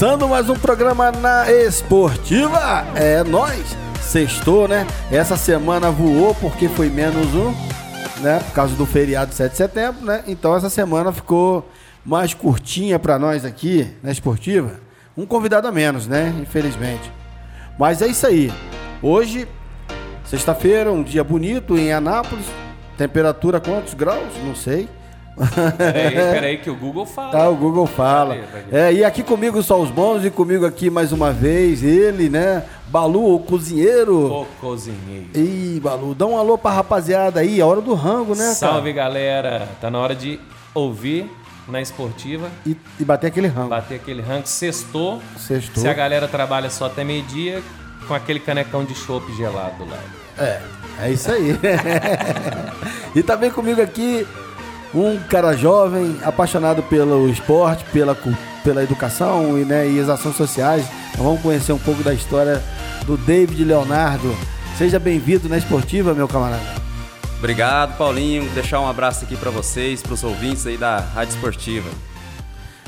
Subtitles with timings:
[0.00, 2.86] Começando mais um programa na Esportiva.
[2.94, 3.76] É nós.
[4.00, 4.86] Sextou, né?
[5.12, 7.52] Essa semana voou porque foi menos um,
[8.22, 8.38] né?
[8.38, 10.24] Por causa do feriado 7 de setembro, né?
[10.26, 11.68] Então essa semana ficou
[12.02, 14.80] mais curtinha para nós aqui na Esportiva.
[15.14, 16.34] Um convidado a menos, né?
[16.40, 17.12] Infelizmente.
[17.78, 18.50] Mas é isso aí.
[19.02, 19.46] Hoje,
[20.24, 22.46] sexta-feira, um dia bonito em Anápolis.
[22.96, 24.32] Temperatura quantos graus?
[24.46, 24.88] Não sei.
[25.76, 27.32] Peraí, peraí que o Google fala.
[27.32, 28.36] Tá, o Google fala.
[28.70, 32.64] É, e aqui comigo só os bons e comigo aqui mais uma vez ele, né?
[32.88, 34.42] Balu, o cozinheiro.
[34.42, 35.28] O cozinheiro.
[35.34, 39.68] Ih, Balu, dá um alô pra rapaziada aí, a hora do rango, né, Salve, galera.
[39.80, 40.40] Tá na hora de
[40.74, 41.30] ouvir
[41.68, 42.60] na esportiva, cara?
[42.66, 43.68] E, e bater aquele rango.
[43.68, 44.46] bater aquele ranking.
[44.46, 45.22] Sextou.
[45.38, 45.82] Sextou.
[45.82, 47.62] Se a galera trabalha só até meio-dia,
[48.06, 50.02] com aquele canecão de chopp gelado do lado.
[50.36, 50.60] É,
[51.00, 51.56] é isso aí.
[53.14, 54.26] e também comigo aqui
[54.94, 58.16] um cara jovem, apaixonado pelo esporte, pela,
[58.64, 60.86] pela educação e, né, e as ações sociais.
[61.12, 62.62] Então vamos conhecer um pouco da história
[63.06, 64.34] do David Leonardo.
[64.76, 66.80] Seja bem-vindo na Esportiva, meu camarada.
[67.38, 68.48] Obrigado, Paulinho.
[68.50, 71.90] Deixar um abraço aqui pra vocês, pros ouvintes aí da Rádio Esportiva.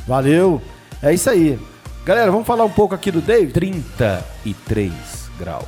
[0.06, 0.60] Valeu.
[1.02, 1.58] É isso aí.
[2.04, 3.52] Galera, vamos falar um pouco aqui do David?
[3.52, 4.92] 33
[5.38, 5.64] graus.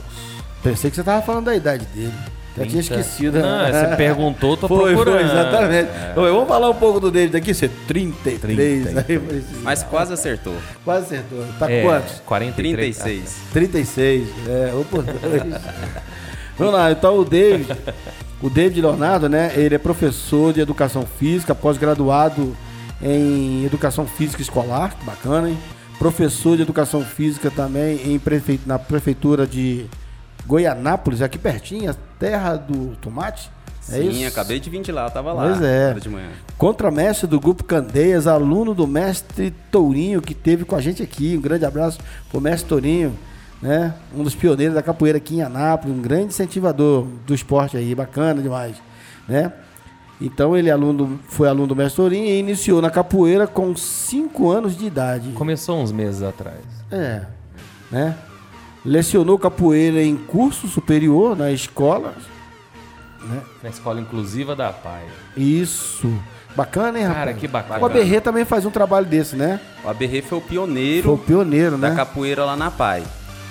[0.62, 2.15] Pensei que você tava falando da idade dele.
[2.56, 3.00] Já tinha 30.
[3.00, 3.41] esquecido.
[3.41, 5.16] Não, você perguntou, tô foi, procurando.
[5.16, 5.91] Foi, exatamente.
[6.16, 7.53] Ô, Vamos falar um pouco do David aqui.
[7.53, 8.82] Você 33.
[8.82, 8.97] 33.
[8.97, 10.54] Aí Mas quase acertou.
[10.84, 11.44] Quase acertou.
[11.59, 12.22] Tá É, quantos?
[12.25, 12.97] 43.
[12.97, 13.37] 36.
[13.53, 14.28] 36.
[14.48, 15.42] É, ou por dois.
[16.56, 17.76] Vamos lá, então o David,
[18.41, 19.53] o David Leonardo, né?
[19.56, 22.56] Ele é professor de educação física, pós-graduado
[23.03, 25.59] em educação física escolar, que bacana, hein?
[25.98, 28.60] Professor de educação física também em prefe...
[28.66, 29.86] na prefeitura de
[30.47, 33.50] Goianápolis, aqui pertinho, terra do tomate.
[33.90, 34.28] É Sim, isso?
[34.28, 35.42] acabei de vir de lá, tava lá.
[35.48, 35.92] Pois é.
[35.92, 36.28] de manhã.
[36.56, 41.36] Contramestre do Grupo Candeias, aluno do mestre Tourinho, que teve com a gente aqui.
[41.36, 41.98] Um grande abraço
[42.30, 43.14] pro mestre Tourinho,
[43.60, 43.94] né?
[44.16, 48.41] Um dos pioneiros da capoeira aqui em Anápolis, um grande incentivador do esporte aí, bacana
[48.41, 48.76] demais,
[49.28, 49.52] né?
[50.18, 54.50] Então ele é aluno, foi aluno do mestre Tourinho e iniciou na capoeira com 5
[54.50, 55.30] anos de idade.
[55.32, 56.60] Começou uns meses atrás.
[56.91, 57.26] É,
[57.91, 58.16] né?
[58.84, 62.15] Lecionou capoeira em curso superior na escola.
[63.22, 63.41] Né?
[63.62, 65.05] Na escola inclusiva da PAI.
[65.37, 66.12] Isso.
[66.55, 67.25] Bacana, hein, rapaz?
[67.25, 67.81] Cara, que bacana.
[67.81, 69.59] O ABR também faz um trabalho desse, né?
[69.83, 71.97] O ABR foi o Foi pioneiro o pioneiro, da né?
[71.97, 73.03] capoeira lá na PAI.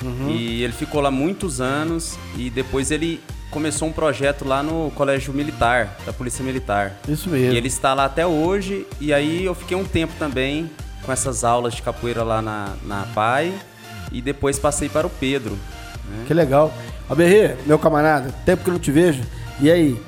[0.01, 0.29] Uhum.
[0.29, 3.19] E ele ficou lá muitos anos e depois ele
[3.49, 6.93] começou um projeto lá no Colégio Militar, da Polícia Militar.
[7.07, 7.53] Isso mesmo.
[7.53, 8.85] E ele está lá até hoje.
[8.99, 10.69] E aí eu fiquei um tempo também
[11.03, 13.53] com essas aulas de capoeira lá na, na PAI.
[14.11, 15.51] E depois passei para o Pedro.
[16.09, 16.23] né?
[16.27, 16.71] Que legal.
[17.09, 19.21] ABR, meu camarada, tempo que eu não te vejo.
[19.59, 19.99] E aí?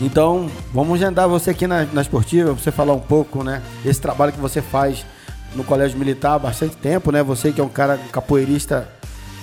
[0.00, 3.62] Então, vamos agendar você aqui na, na esportiva, pra você falar um pouco, né?
[3.84, 5.04] Esse trabalho que você faz
[5.54, 7.22] no Colégio Militar há bastante tempo, né?
[7.22, 8.88] Você que é um cara um capoeirista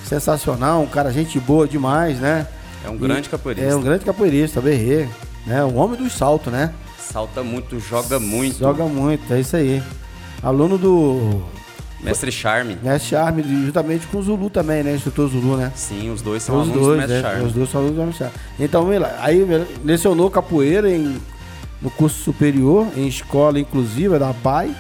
[0.05, 2.47] sensacional, um cara gente boa demais, né?
[2.83, 3.69] É um E- grande capoeirista.
[3.69, 5.07] É um grande capoeirista, ABR.
[5.45, 5.63] Né?
[5.63, 6.73] Um homem dos saltos, né?
[6.97, 8.59] Salta muito, joga muito.
[8.59, 9.81] Joga muito, é isso aí.
[10.43, 11.41] Aluno do
[12.01, 12.77] Mestre Charme.
[12.81, 14.93] Mestre Charme, juntamente com o Zulu também, né?
[14.95, 15.71] Instrutor Zulu, né?
[15.75, 17.45] Sim, os dois são Os alunos do dois, Mestre é, Charme.
[17.45, 18.33] os dois são alunos do Mestre Charme.
[18.59, 18.87] Então,
[19.19, 19.45] aí
[19.83, 21.19] lecionou capoeira em,
[21.81, 24.73] no curso superior, em escola inclusiva da PAI,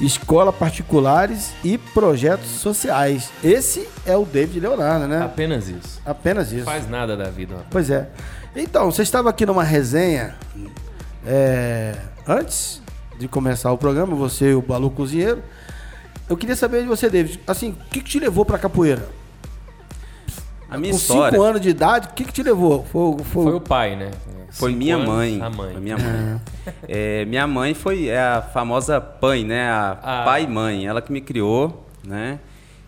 [0.00, 3.30] escola particulares e projetos sociais.
[3.42, 5.22] Esse é o David Leonardo, né?
[5.22, 6.00] Apenas isso.
[6.04, 6.64] Apenas isso.
[6.64, 7.54] Faz nada da vida.
[7.54, 7.68] rapaz.
[7.70, 8.08] Pois é.
[8.54, 10.34] Então, você estava aqui numa resenha
[11.26, 11.94] é,
[12.26, 12.80] antes
[13.18, 15.42] de começar o programa, você e o Balu Cozinheiro.
[16.28, 19.08] Eu queria saber de você, David, assim, o que, que te levou pra capoeira?
[20.68, 22.84] A minha Com história 5 anos de idade, o que, que te levou?
[22.84, 24.10] Foi, foi, Foi o pai, né?
[24.50, 25.40] foi Cinco minha anos, mãe.
[25.40, 25.72] A mãe.
[25.72, 26.40] Foi minha mãe.
[26.88, 29.68] É, minha mãe foi é a famosa pai, né?
[29.68, 30.24] A Ah.
[30.24, 30.86] pai e mãe.
[30.86, 32.40] Ela que me criou, né?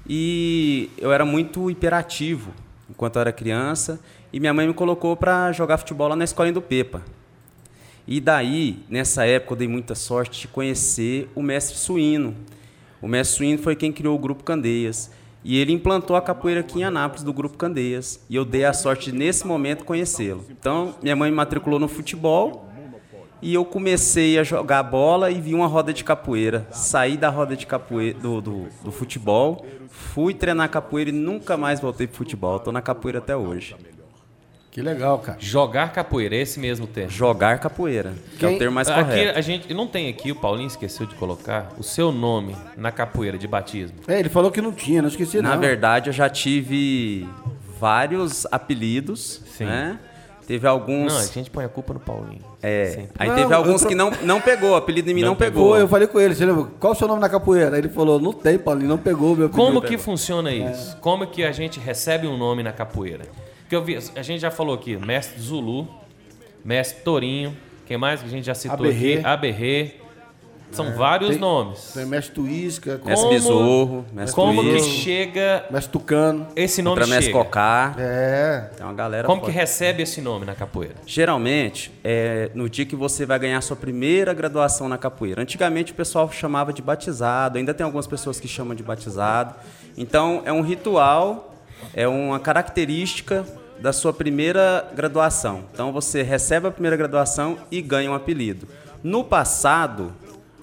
[0.08, 2.50] E eu era muito hiperativo
[2.90, 4.00] enquanto eu era criança.
[4.32, 7.02] E minha mãe me colocou para jogar futebol lá na escolinha do Pepa.
[8.06, 12.34] E daí, nessa época, eu dei muita sorte de conhecer o mestre Suíno.
[13.00, 15.10] O mestre foi quem criou o Grupo Candeias.
[15.44, 18.20] E ele implantou a capoeira aqui em Anápolis, do Grupo Candeias.
[18.28, 20.44] E eu dei a sorte nesse momento, conhecê-lo.
[20.50, 22.68] Então, minha mãe me matriculou no futebol.
[23.40, 26.66] E eu comecei a jogar bola e vi uma roda de capoeira.
[26.72, 31.78] Saí da roda de capoeira, do, do, do futebol, fui treinar capoeira e nunca mais
[31.78, 32.56] voltei pro futebol.
[32.56, 33.76] Estou na capoeira até hoje.
[34.78, 35.38] Que legal, cara.
[35.40, 37.10] Jogar capoeira, é esse mesmo termo.
[37.10, 39.36] Jogar capoeira, que é Quem- o termo mais aqui correto.
[39.38, 43.36] a gente não tem aqui, o Paulinho esqueceu de colocar o seu nome na capoeira
[43.36, 43.96] de batismo.
[44.06, 45.60] É, ele falou que não tinha, não esqueci Na não.
[45.60, 47.26] verdade, eu já tive
[47.80, 49.64] vários apelidos, Sim.
[49.64, 49.98] né?
[50.46, 51.12] Teve alguns.
[51.12, 52.40] Não, a gente põe a culpa no Paulinho.
[52.62, 53.10] é, Sempre.
[53.18, 55.70] aí Não, teve alguns que não, não pegou, o apelido em mim não, Não pegou.
[55.70, 56.64] Pô, eu falei com ele, você lembra?
[56.80, 57.76] Qual o seu nome na capoeira?
[57.76, 59.86] Ele falou, não tem, Paulinho, não pegou o meu Como apelido.
[59.88, 60.96] que funciona isso?
[61.00, 63.24] Como que a gente recebe um nome na capoeira?
[63.68, 65.86] Porque eu vi, a gente já falou aqui, mestre Zulu,
[66.64, 67.54] mestre Torinho,
[67.84, 69.16] quem mais que a gente já citou Aberrê.
[69.16, 69.26] aqui?
[69.26, 69.90] Aberrê.
[70.70, 71.92] São vários tem- nomes.
[71.92, 76.46] Tem mestre Tuísca, Mestre Como- Besouro, Mestre Como que Tuísque, chega mestre Tucano.
[76.56, 77.44] esse nome Contra Mestre chega?
[77.44, 77.94] Cocá.
[77.98, 78.70] É.
[78.74, 79.56] Tem uma galera Como que forte.
[79.58, 80.94] recebe esse nome na capoeira?
[81.06, 85.42] Geralmente, é no dia que você vai ganhar sua primeira graduação na capoeira.
[85.42, 89.54] Antigamente o pessoal chamava de batizado, ainda tem algumas pessoas que chamam de batizado.
[89.96, 91.54] Então, é um ritual,
[91.94, 93.44] é uma característica
[93.80, 95.64] da sua primeira graduação.
[95.72, 98.66] Então, você recebe a primeira graduação e ganha um apelido.
[99.02, 100.12] No passado,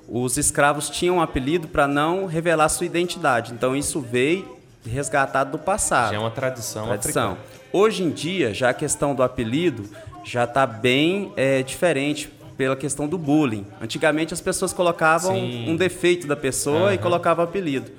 [0.07, 3.53] os escravos tinham um apelido para não revelar sua identidade.
[3.53, 7.31] Então, isso veio resgatado do passado Já é uma tradição, tradição.
[7.31, 7.55] africana.
[7.73, 9.83] Hoje em dia, já a questão do apelido
[10.23, 13.65] já está bem é, diferente pela questão do bullying.
[13.81, 15.69] Antigamente as pessoas colocavam Sim.
[15.69, 17.91] um defeito da pessoa e colocavam apelido.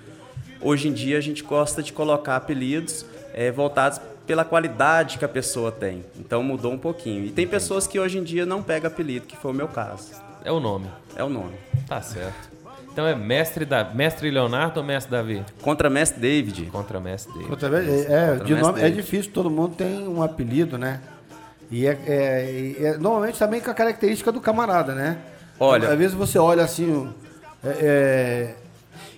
[0.60, 3.04] Hoje em dia a gente gosta de colocar apelidos
[3.34, 6.04] é, voltados pela qualidade que a pessoa tem.
[6.18, 7.24] Então mudou um pouquinho.
[7.24, 10.10] E tem pessoas que hoje em dia não pegam apelido, que foi o meu caso.
[10.44, 10.86] É o nome.
[11.14, 11.54] É o nome.
[11.88, 12.56] Tá certo.
[12.92, 15.44] Então é mestre, da, mestre Leonardo ou mestre Davi?
[15.60, 16.66] Contra Mestre David.
[16.72, 17.44] Contra mestre.
[17.48, 20.78] Outra vez, é, é, Contra de nome, mestre é difícil, todo mundo tem um apelido,
[20.78, 21.00] né?
[21.70, 25.18] E é, é- é- normalmente também com a característica do camarada, né?
[25.60, 27.12] Olha- Às vezes você olha assim.
[27.62, 28.54] É,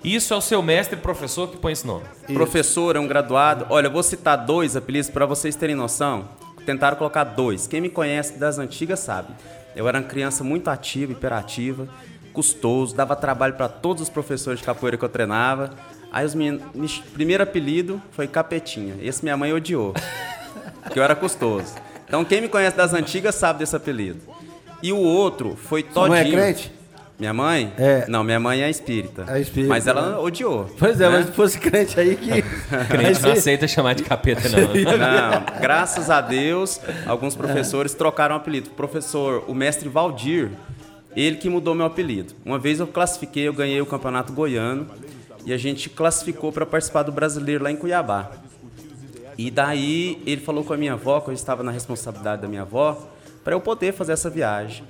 [0.05, 2.05] Isso é o seu mestre professor que põe esse nome.
[2.33, 3.67] Professor, é um graduado.
[3.69, 6.29] Olha, eu vou citar dois apelidos para vocês terem noção.
[6.65, 7.67] Tentaram colocar dois.
[7.67, 9.33] Quem me conhece das antigas sabe.
[9.75, 11.89] Eu era uma criança muito ativa, hiperativa,
[12.33, 15.71] custoso, dava trabalho para todos os professores de capoeira que eu treinava.
[16.13, 18.95] Aí os meninos, me- primeiro apelido foi Capetinha.
[19.03, 19.95] Esse minha mãe odiou,
[20.83, 21.75] porque eu era custoso.
[22.07, 24.21] Então quem me conhece das antigas sabe desse apelido.
[24.83, 26.09] E o outro foi Sua Todinho.
[26.11, 26.73] mãe é crente?
[27.19, 27.73] Minha mãe?
[27.77, 28.07] É.
[28.07, 29.25] Não, minha mãe é espírita.
[29.27, 30.19] É espírita, Mas ela né?
[30.19, 30.71] odiou.
[30.79, 31.17] Pois é, né?
[31.19, 32.31] mas se fosse crente aí que.
[32.89, 34.59] Crente não aceita chamar de capeta, não.
[34.99, 38.71] Não, graças a Deus, alguns professores trocaram o apelido.
[38.71, 40.51] O professor, o mestre Valdir,
[41.17, 42.35] ele que mudou meu apelido.
[42.45, 44.87] Uma vez eu classifiquei, eu ganhei o campeonato goiano
[45.45, 48.31] e a gente classificou para participar do brasileiro lá em Cuiabá.
[49.37, 52.63] E daí ele falou com a minha avó, que eu estava na responsabilidade da minha
[52.63, 53.09] avó,
[53.43, 54.85] para eu poder fazer essa viagem.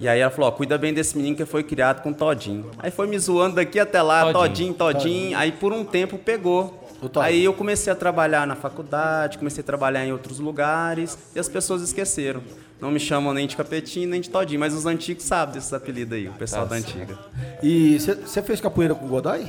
[0.00, 2.70] E aí ela falou, ó, cuida bem desse menino que foi criado com Todinho.
[2.78, 4.74] Aí foi me zoando daqui até lá, Todinho.
[4.74, 5.38] Todinho, Todinho.
[5.38, 6.80] Aí por um tempo pegou.
[7.16, 11.48] Aí eu comecei a trabalhar na faculdade, comecei a trabalhar em outros lugares e as
[11.48, 12.40] pessoas esqueceram.
[12.80, 16.16] Não me chamam nem de Capetinho, nem de Todinho, mas os antigos sabem desses apelidos
[16.16, 17.16] aí, o pessoal Tá da antiga.
[17.62, 19.46] E você fez capoeira com o Godoy?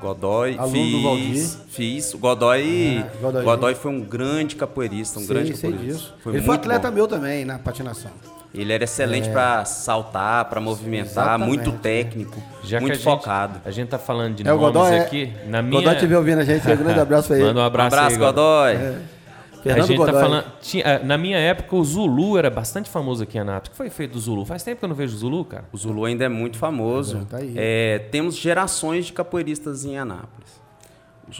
[0.00, 1.30] Godoy, Aluno do Valdir.
[1.32, 2.14] fiz, fiz.
[2.14, 3.42] O Godoy, Ah, Godoy.
[3.44, 6.02] Godoy foi um grande capoeirista, um grande sei capoeirista.
[6.02, 6.14] disso.
[6.22, 6.94] Foi Ele foi atleta bom.
[6.96, 8.10] meu também na patinação.
[8.56, 13.54] Ele era excelente pra saltar, pra movimentar, Exatamente, muito técnico, Já muito que a focado.
[13.54, 15.32] Gente, a gente tá falando de É nomes Godoy, é- aqui.
[15.46, 15.80] Na minha...
[15.80, 17.46] Godoy estiver ouvindo a gente, um grande abraço pra ele.
[17.46, 18.72] Manda um Um abraço, abraço, aí, Godoy.
[18.76, 20.14] A Fernando gente Godoy.
[20.14, 20.44] tá falando.
[20.60, 23.68] tinha- eh, na minha época, o Zulu era bastante famoso aqui em Anápolis.
[23.68, 24.44] O que foi feito do Zulu?
[24.44, 25.64] Faz tempo que eu não vejo o Zulu, cara.
[25.72, 27.26] O Zulu ainda é muito famoso.
[27.28, 27.52] Tá aí.
[27.56, 30.60] É, temos gerações de capoeiristas em Anápolis.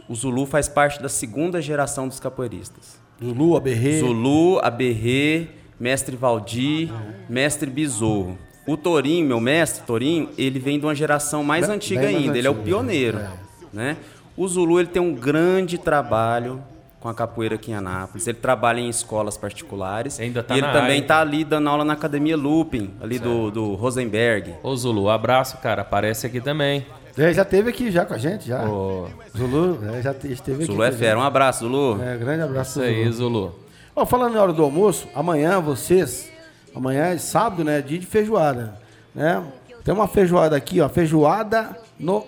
[0.09, 2.99] O Zulu faz parte da segunda geração dos capoeiristas.
[3.23, 4.01] Zulu, Aberrê.
[4.01, 5.47] Zulu, Aberrê,
[5.79, 6.91] Mestre Valdir,
[7.29, 8.39] Mestre Besouro.
[8.67, 12.25] O Torinho, meu mestre, Torinho, ele vem de uma geração mais Bem- antiga bem mais
[12.25, 12.39] ainda.
[12.39, 13.19] Ele é o pioneiro.
[13.19, 13.29] é.
[13.73, 13.97] Né?
[14.37, 16.63] O Zulu ele tem um grande trabalho
[17.01, 18.27] com a capoeira aqui em Anápolis.
[18.27, 20.19] Ele trabalha em escolas particulares.
[20.19, 20.99] Ainda tá e ele também área.
[20.99, 24.55] está ali dando aula na academia Looping, ali do, do Rosenberg.
[24.63, 25.83] Ô Zulu, abraço, cara.
[25.83, 26.85] Aparece aqui também.
[27.17, 28.69] Ele já teve aqui já com a gente, já.
[28.69, 29.07] Ô,
[29.37, 30.73] Zulu, é, já te- esteve aqui.
[30.73, 31.19] Zulu é fera.
[31.19, 32.03] Um abraço, Zulu.
[32.03, 33.55] É, grande abraço isso pro aí, Zulu.
[33.97, 36.31] Ó, falando na hora do almoço, amanhã vocês,
[36.75, 37.81] amanhã é sábado, né?
[37.81, 38.79] Dia de feijoada,
[39.15, 39.43] né?
[39.83, 42.27] Tem uma feijoada aqui, ó, feijoada no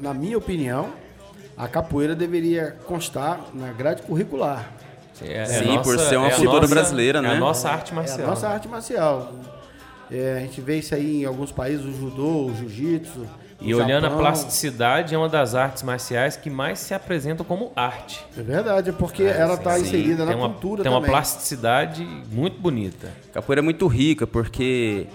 [0.00, 0.90] na minha opinião,
[1.56, 4.70] a capoeira deveria constar na grade curricular.
[5.22, 7.30] É, Sim, por ser uma é cultura nossa- brasileira, É né?
[7.36, 8.26] a nossa arte É marcial.
[8.26, 9.32] a nossa arte marcial.
[10.10, 13.26] É, a gente vê isso aí em alguns países, o judô, o jiu-jitsu.
[13.58, 14.18] E o olhando a Japão.
[14.18, 18.22] plasticidade, é uma das artes marciais que mais se apresentam como arte.
[18.36, 21.10] É verdade, é porque ela está inserida na tem uma, cultura Tem uma também.
[21.10, 23.08] plasticidade muito bonita.
[23.32, 25.06] Capoeira é muito rica porque,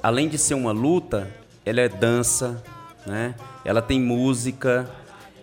[0.00, 1.26] além de ser uma luta,
[1.66, 2.62] ela é dança,
[3.04, 3.34] né?
[3.64, 4.88] Ela tem música,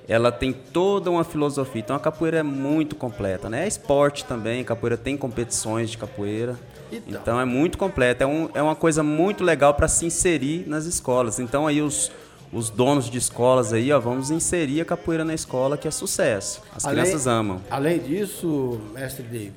[0.07, 1.81] ela tem toda uma filosofia.
[1.81, 3.65] Então a capoeira é muito completa, né?
[3.65, 6.55] É esporte também, capoeira tem competições de capoeira.
[6.91, 7.19] Então.
[7.21, 10.85] Então, é muito completa, é, um- é uma coisa muito legal para se inserir nas
[10.85, 11.37] escolas.
[11.37, 12.09] Então aí os,
[12.53, 16.61] os donos de escolas aí, ó, vamos inserir a capoeira na escola que é sucesso.
[16.73, 17.61] As Além- crianças amam.
[17.69, 19.55] Além disso, mestre David,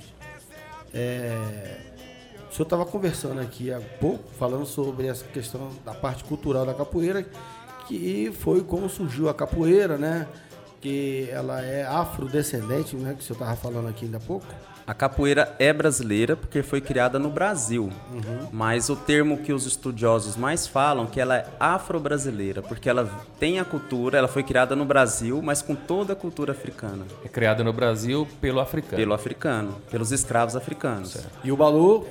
[0.93, 1.37] é,
[2.51, 6.75] o senhor estava conversando aqui há pouco, falando sobre essa questão da parte cultural da
[6.75, 7.25] capoeira,
[7.91, 10.27] que foi como surgiu a capoeira, né?
[10.81, 13.15] Que ela é afrodescendente, né?
[13.15, 14.47] Que o senhor estava falando aqui ainda há pouco.
[14.87, 17.91] A capoeira é brasileira porque foi criada no Brasil.
[18.53, 23.09] Mas o termo que os estudiosos mais falam é que ela é afro-brasileira, porque ela
[23.39, 27.29] tem a cultura, ela foi criada no Brasil, mas com toda a cultura africana, É
[27.29, 28.97] criada no Brasil pelo africano.
[28.97, 31.17] pelo africano, pelos escravos africanos.
[31.45, 32.07] E o Balu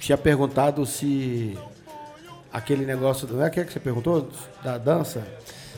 [0.00, 1.56] tinha perguntado se
[2.54, 4.30] aquele negócio, não é que você perguntou?
[4.62, 5.26] Da dança?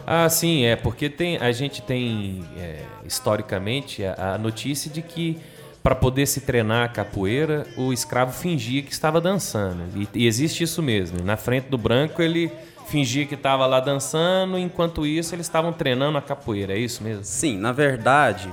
[0.06, 5.38] Ah, sim, é porque tem, a gente tem é, historicamente a, a notícia de que
[5.82, 9.84] para poder se treinar a capoeira, o escravo fingia que estava dançando.
[9.96, 11.24] E, e existe isso mesmo.
[11.24, 12.52] Na frente do branco ele
[12.88, 16.74] fingia que estava lá dançando, enquanto isso eles estavam treinando a capoeira.
[16.74, 17.24] É isso mesmo?
[17.24, 18.50] Sim, na verdade,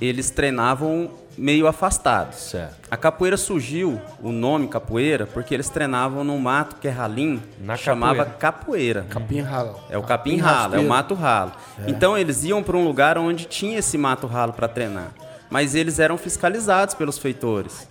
[0.00, 2.36] eles treinavam meio afastados.
[2.36, 2.88] Certo.
[2.90, 7.76] A capoeira surgiu, o nome capoeira, porque eles treinavam num mato que é ralim, Na
[7.76, 9.06] chamava capoeira.
[9.08, 9.80] Capim ralo.
[9.88, 11.52] É o capim ralo, é o mato ralo.
[11.86, 15.12] Então eles iam para um lugar onde tinha esse mato ralo para treinar,
[15.50, 17.88] mas eles eram fiscalizados pelos feitores.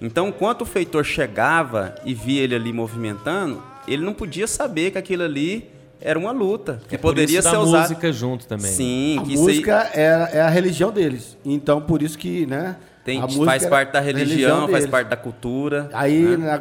[0.00, 4.98] Então, enquanto o feitor chegava e via ele ali movimentando, ele não podia saber que
[4.98, 5.68] aquilo ali
[6.00, 7.82] era uma luta, que É por poderia isso ser da usado.
[7.82, 8.70] música junto também.
[8.72, 11.36] Sim, A que isso aí música é, é a religião deles.
[11.44, 12.76] Então, por isso que, né?
[13.04, 15.88] tem- a música faz parte da a religião, faz parte da cultura.
[15.92, 16.60] Aí, né?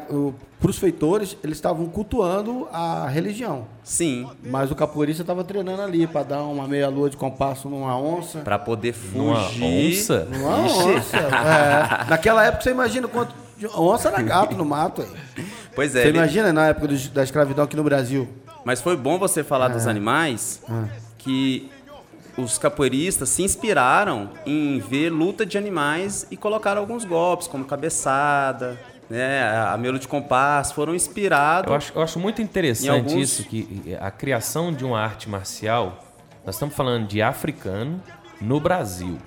[0.59, 3.65] para os feitores, eles estavam cultuando a religião.
[3.83, 8.39] Sim, Mas o capoeirista estava treinando ali para dar uma meia-lua de compasso numa onça.
[8.39, 9.63] para poder Numa fugir.
[9.91, 10.27] onça?
[10.31, 11.17] Numa onça.
[11.17, 12.09] é.
[12.09, 13.35] Naquela época, você imagina quanto.
[13.75, 15.01] Onça era gato no mato.
[15.03, 15.43] aí.
[15.75, 18.27] Pois é, Você ele- imagina na época do- da escravidão aqui no Brasil?
[18.67, 20.87] Mas foi bom você falar dos animais, Ah.
[21.17, 21.71] que
[22.37, 28.77] os capoeiristas se inspiraram em ver luta de animais e colocaram alguns golpes, como cabeçada,
[29.09, 31.69] né, a meio de compasso, foram inspirados.
[31.71, 36.03] Eu acho, eu acho muito interessante alguns- isso, que a criação de uma arte marcial,
[36.45, 38.03] nós estamos falando de africano
[38.41, 39.17] no Brasil.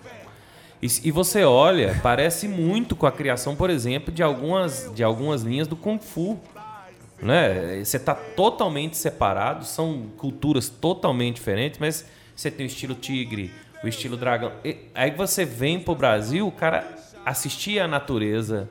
[0.82, 5.40] E, e você olha, parece muito com a criação, por exemplo, de algumas, de algumas
[5.40, 6.38] linhas do Kung Fu.
[7.22, 7.82] Né?
[7.84, 13.52] Você está totalmente separado, são culturas totalmente diferentes, mas você tem o estilo tigre,
[13.84, 14.52] o estilo dragão.
[14.64, 16.86] E, aí você vem pro Brasil, o cara
[17.24, 18.68] assistia a natureza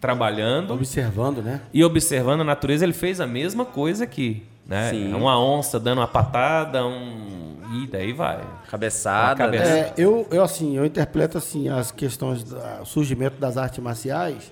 [0.00, 1.62] trabalhando Observando, né?
[1.72, 4.42] e observando a natureza, ele fez a mesma coisa aqui.
[4.66, 4.90] Né?
[4.90, 5.14] Sim.
[5.14, 7.56] Uma onça dando uma patada, um.
[7.82, 8.40] E daí vai.
[8.68, 9.36] Cabeçada.
[9.36, 9.64] Cabeça-?
[9.64, 14.50] É, eu, eu, assim, eu interpreto assim, as questões do surgimento das artes marciais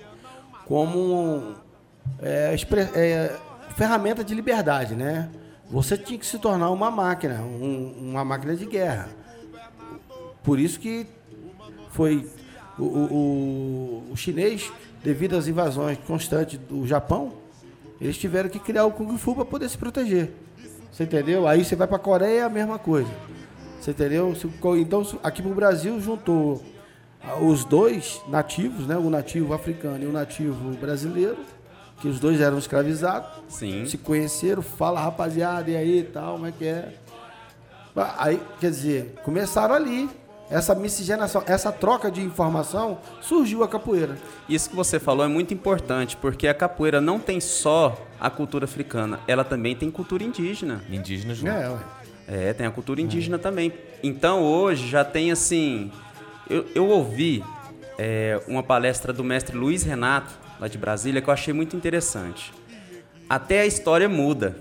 [0.65, 1.55] como
[2.21, 2.55] é,
[2.95, 3.37] é,
[3.75, 5.29] ferramenta de liberdade, né?
[5.69, 9.09] Você tinha que se tornar uma máquina, um- uma máquina de guerra.
[10.43, 11.07] Por isso que
[11.91, 12.27] foi
[12.77, 14.71] o, o, o- chinês,
[15.03, 17.33] devido às invasões constantes do Japão,
[17.99, 20.31] eles tiveram que criar o Kung Fu para poder se proteger.
[20.91, 21.47] Você entendeu?
[21.47, 23.09] Aí você vai para a Coreia, é a mesma coisa.
[23.81, 24.33] Você entendeu?
[24.77, 26.63] Então, aqui no Brasil juntou
[27.41, 28.95] os dois nativos, né?
[28.97, 31.37] O nativo africano e o nativo brasileiro,
[32.05, 33.27] que os dois eram escravizados.
[33.49, 33.83] Sim.
[33.87, 36.93] Se conheceram, fala rapaziada, e aí tal, como é que é?
[38.17, 40.07] Aí, quer dizer, começaram ali.
[40.47, 44.15] Essa miscigenação, essa troca de informação, surgiu a capoeira.
[44.47, 48.65] Isso que você falou é muito importante, porque a capoeira não tem só a cultura
[48.65, 50.83] africana, ela também tem cultura indígena.
[50.87, 51.49] Indígena junto.
[51.49, 51.79] É, ué.
[52.27, 53.73] É, tem a cultura indígena também.
[54.03, 55.91] Então hoje já tem assim.
[56.47, 57.43] Eu, eu ouvi
[57.97, 62.53] é, uma palestra do mestre Luiz Renato, lá de Brasília, que eu achei muito interessante.
[63.29, 64.55] Até a história muda.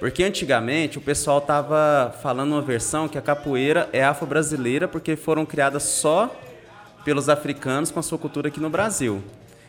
[0.00, 5.46] Porque antigamente o pessoal tava falando uma versão que a capoeira é afro-brasileira porque foram
[5.46, 6.34] criadas só
[7.04, 9.22] pelos africanos com a sua cultura aqui no Brasil.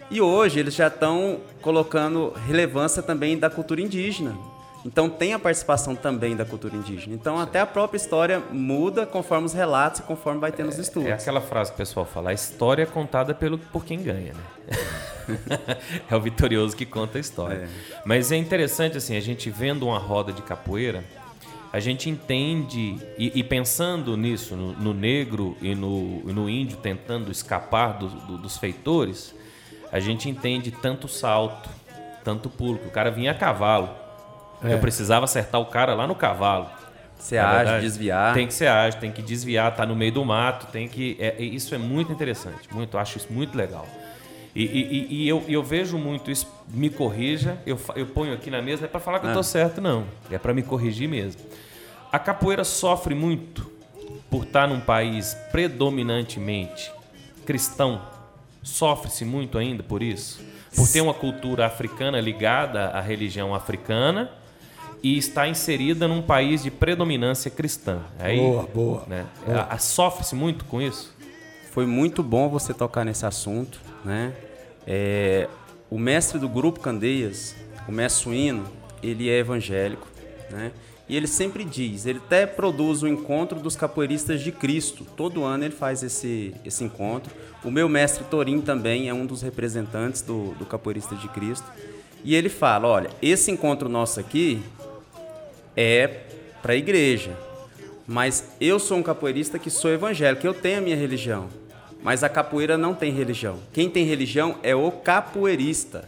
[0.10, 4.36] E hoje eles já estão colocando relevância também da cultura indígena.
[4.86, 7.16] Então tem a participação também da cultura indígena.
[7.16, 11.10] Então até a própria história muda conforme os relatos e conforme vai tendo os estudos.
[11.10, 14.34] É aquela frase que o pessoal fala, a história é contada pelo, por quem ganha,
[14.34, 14.44] né?
[16.10, 17.68] é o vitorioso que conta a história.
[18.06, 21.04] Mas é interessante, assim, a gente vendo uma roda de capoeira,
[21.74, 26.78] a gente entende, e, e pensando nisso, no, no negro e no, e no índio
[26.78, 29.36] tentando escapar do- do- dos feitores,
[29.92, 31.70] a gente entende tanto salto,
[32.24, 33.90] tanto pulo, que o cara vinha a cavalo.
[34.64, 36.70] Eu precisava acertar o cara lá no cavalo.
[37.36, 38.34] Na ágil, verdade, desviar.
[38.34, 41.16] Tem que ser ágil, tem que desviar, tá no meio do mato, tem que.
[41.20, 43.86] é- é- isso é muito interessante, muito, acho isso muito legal.
[44.56, 48.62] E, e- e- eu, eu vejo muito isso, me corrija, eu, eu ponho aqui na
[48.62, 50.06] mesa, não é para falar que eu tô certo, não.
[50.32, 51.42] É para me corrigir mesmo.
[52.12, 53.70] A capoeira sofre muito
[54.30, 56.92] por estar num país predominantemente
[57.46, 58.02] cristão.
[58.64, 60.42] Sofre-se muito ainda por isso.
[60.76, 64.32] Por ter uma cultura africana ligada à religião africana
[65.04, 68.00] e está inserida num país de predominância cristã.
[68.20, 69.04] Aí, Boa, boa.
[69.08, 71.14] né, a- a- Sofre-se muito com isso?
[71.72, 74.34] Foi muito bom você tocar nesse assunto, né?
[74.86, 75.48] É,
[75.90, 77.56] o mestre do grupo Candeias,
[77.88, 78.66] o mestre Suíno,
[79.02, 80.08] ele é evangélico,
[80.50, 80.72] né?
[81.08, 85.06] E ele sempre diz, ele até produz o encontro dos capoeiristas de Cristo.
[85.16, 87.32] Todo ano ele faz esse, esse encontro.
[87.64, 91.66] O meu mestre Torim também é um dos representantes do, do Capoeirista de Cristo.
[92.24, 94.64] E ele fala, olha, esse encontro nosso aqui
[95.78, 96.22] é
[96.60, 97.38] para a igreja.
[98.08, 101.48] Mas eu sou um capoeirista que sou evangélico, eu tenho a minha religião.
[102.06, 103.58] Mas a capoeira não tem religião.
[103.74, 106.08] Quem tem religião é o capoeirista.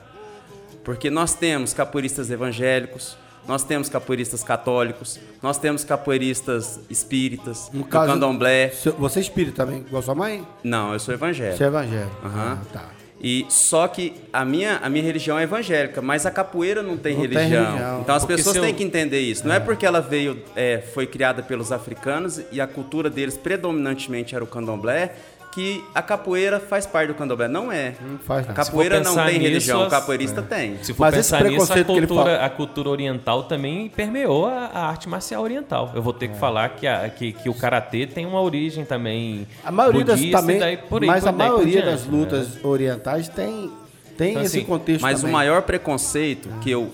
[0.84, 8.14] Porque nós temos capoeiristas evangélicos, nós temos capoeiristas católicos, nós temos capoeiristas espíritas, No caso-
[8.14, 8.68] candomblé.
[9.00, 10.46] Você é espírita também, igual sua mãe?
[10.64, 11.58] Não, eu sou evangélico.
[11.58, 12.16] Você é evangélico.
[12.24, 12.60] Aham.
[12.62, 12.86] Ah, tá.
[13.20, 17.16] E só que a minha, a minha religião é evangélica, mas a capoeira não tem,
[17.16, 17.66] Não tem religião.
[17.66, 18.02] religião.
[18.02, 19.48] Então as Porque pessoas eu- têm que entender isso.
[19.48, 24.36] Não é porque ela veio, é, foi criada pelos africanos e a cultura deles predominantemente
[24.36, 25.16] era o candomblé,
[25.58, 27.48] que a capoeira faz parte do candomblé.
[27.48, 27.96] Não é.
[28.00, 28.64] Não faz A nada.
[28.64, 30.78] capoeira não tem nisso, religião, o as- capoeirista tem.
[30.84, 34.46] Se for Mas esse pensar nisso, a que cultura, fala- a cultura oriental também permeou
[34.46, 35.92] a, a arte marcial oriental.
[35.96, 36.38] Eu vou ter que É.
[36.38, 40.40] falar que, a- que, que o karatê tem uma origem também A maioria das budista,
[40.42, 42.12] também, e daí por aí, mas por a daí maioria diante, das né?
[42.18, 43.72] lutas orientais tem
[44.16, 45.30] tem Então, esse assim, contexto Mas também.
[45.32, 46.92] o maior preconceito que eu,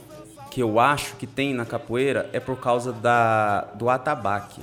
[0.49, 4.61] que eu acho que tem na capoeira é por causa da, do atabaque.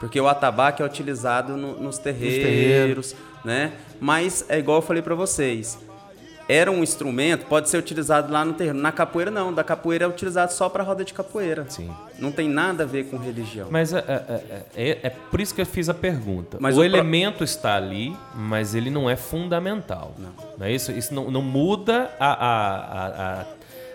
[0.00, 3.72] Porque o atabaque é utilizado no- nos terreiros, né?
[4.00, 5.78] Mas é igual eu falei pra vocês.
[6.46, 8.78] Era um instrumento, pode ser utilizado lá no terreiro.
[8.78, 11.64] Na capoeira não, da capoeira é utilizado só pra roda de capoeira.
[11.70, 11.90] Sim.
[12.18, 13.68] Não tem nada a ver com religião.
[13.70, 14.02] Mas é, é-
[14.76, 16.58] é- é- é por isso que eu fiz a pergunta.
[16.60, 20.14] Mas o, o pro- elemento está ali, mas ele não é fundamental.
[20.18, 20.92] Não, é isso?
[20.92, 23.46] Isso não, não muda a, a- a- a-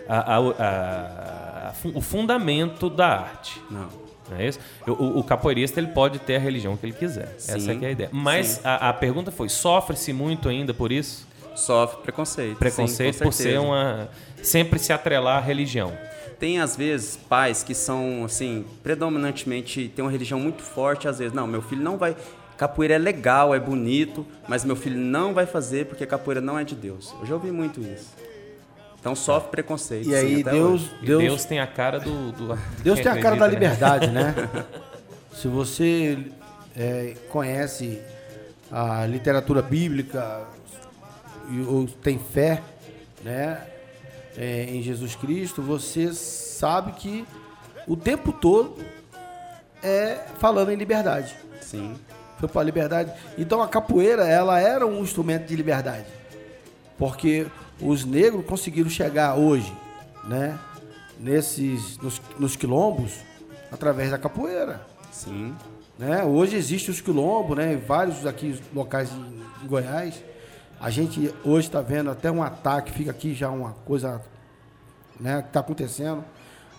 [0.08, 3.62] a- a- a- a o fundamento da arte.
[3.70, 3.86] Não.
[4.30, 4.58] Não é isso?
[4.86, 7.34] O, o- capoeirista ele pode ter a religião que ele quiser.
[7.36, 8.08] Essa Sim, é, que é a ideia.
[8.12, 11.26] Mas a, a pergunta foi: sofre-se muito ainda por isso?
[11.56, 12.56] Sofre preconceito.
[12.58, 14.08] Preconceito sim, por ser uma.
[14.42, 15.92] sempre se atrelar à religião.
[16.38, 21.34] tem às vezes pais que são assim, predominantemente tem uma religião muito forte, às vezes,
[21.34, 22.16] não, meu filho não vai
[22.56, 26.64] capoeira é legal, é bonito, mas meu filho não vai fazer porque capoeira não é
[26.64, 27.14] de Deus.
[27.20, 28.14] Eu já ouvi muito isso.
[29.00, 30.08] Então sofre preconceito.
[30.08, 30.94] E aí sim, Deus, hoje.
[31.02, 32.32] E Deus, Deus, tem a cara do.
[32.32, 34.34] do Deus tem a cara da liberdade, né?
[35.32, 36.18] Se você
[36.76, 37.98] é, conhece
[38.70, 40.46] a literatura bíblica
[41.50, 42.62] e, ou tem fé,
[43.24, 43.66] né,
[44.36, 47.26] é, em Jesus Cristo, você sabe que
[47.86, 48.76] o tempo todo
[49.82, 51.34] é falando em liberdade.
[51.60, 51.96] Sim.
[52.38, 53.12] Foi para a liberdade.
[53.36, 56.06] Então a capoeira, ela era um instrumento de liberdade.
[56.96, 57.46] Porque
[57.80, 59.72] os negros conseguiram chegar hoje,
[60.24, 60.58] né,
[61.18, 63.12] nesses nos, nos quilombos
[63.70, 65.54] através da capoeira, Sim.
[65.98, 66.24] né?
[66.24, 70.22] Hoje existem os quilombos, né, vários aqui locais em, em Goiás.
[70.80, 74.20] A gente hoje está vendo até um ataque, fica aqui já uma coisa,
[75.18, 76.24] né, que está acontecendo.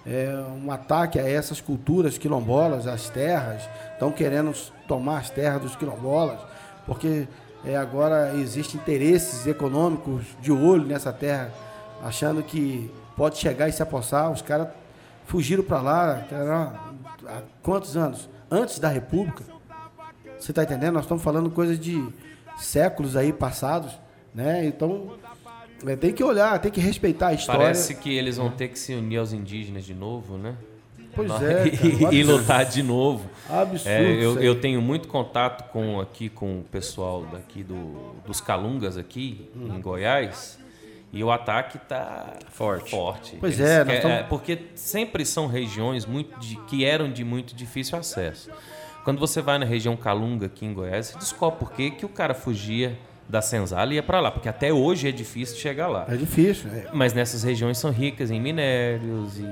[0.03, 0.33] É
[0.63, 3.61] um ataque a essas culturas quilombolas, as terras,
[3.93, 4.51] estão querendo
[4.87, 6.39] tomar as terras dos quilombolas,
[6.87, 7.27] porque
[7.63, 11.51] é, agora existem interesses econômicos de olho nessa terra,
[12.03, 14.31] achando que pode chegar e se apossar.
[14.31, 14.69] Os caras
[15.25, 16.27] fugiram para lá,
[17.27, 18.29] há quantos anos?
[18.49, 19.43] Antes da República.
[20.39, 20.93] Você está entendendo?
[20.93, 22.03] Nós estamos falando coisas de
[22.57, 23.99] séculos aí passados,
[24.33, 24.65] né?
[24.65, 25.11] Então
[25.85, 27.61] é, tem que olhar, tem que respeitar a história.
[27.61, 30.55] Parece que eles vão ter que se unir aos indígenas de novo, né?
[31.15, 31.69] Pois é,
[31.99, 33.29] cara, e, lutar de novo.
[33.49, 34.45] Absurdo É, eu, aí.
[34.45, 39.75] eu tenho muito contato com aqui com o pessoal daqui do, dos Calungas aqui Hum.
[39.75, 40.57] em Goiás
[41.13, 42.91] e o ataque tá Forte.
[42.91, 43.37] forte.
[43.39, 47.23] Pois Eles é, quer- tamo- é, porque sempre são regiões muito de- que eram de
[47.25, 48.49] muito difícil acesso.
[49.03, 52.09] Quando você vai na região Calunga aqui em Goiás, você descobre por que, que o
[52.09, 52.97] cara fugia
[53.31, 56.05] da senzala e ia para lá, porque até hoje é difícil chegar lá.
[56.09, 56.87] É difícil, é.
[56.93, 59.43] Mas nessas regiões são ricas em minérios e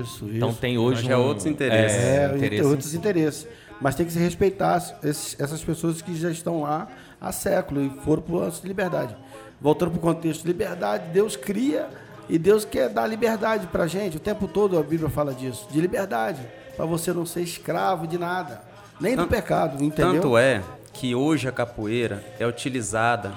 [0.00, 0.30] Isso, isso.
[0.36, 1.98] então tem hoje Mas já um, outros interesses.
[2.02, 3.46] É, É, tem interesse outros em- interesses.
[3.80, 6.86] Mas tem que se respeitar esses- essas pessoas que já estão lá
[7.20, 9.16] há séculos e foram para o lance de liberdade.
[9.60, 11.88] Voltando para o contexto de liberdade, Deus cria
[12.28, 14.16] e Deus quer dar liberdade para a gente.
[14.16, 16.40] O tempo todo a Bíblia fala disso, de liberdade,
[16.76, 18.62] para você não ser escravo de nada,
[19.00, 20.14] nem do Tanto- pecado, entendeu?
[20.14, 20.62] Tanto é
[20.94, 23.32] que hoje a capoeira é utilizada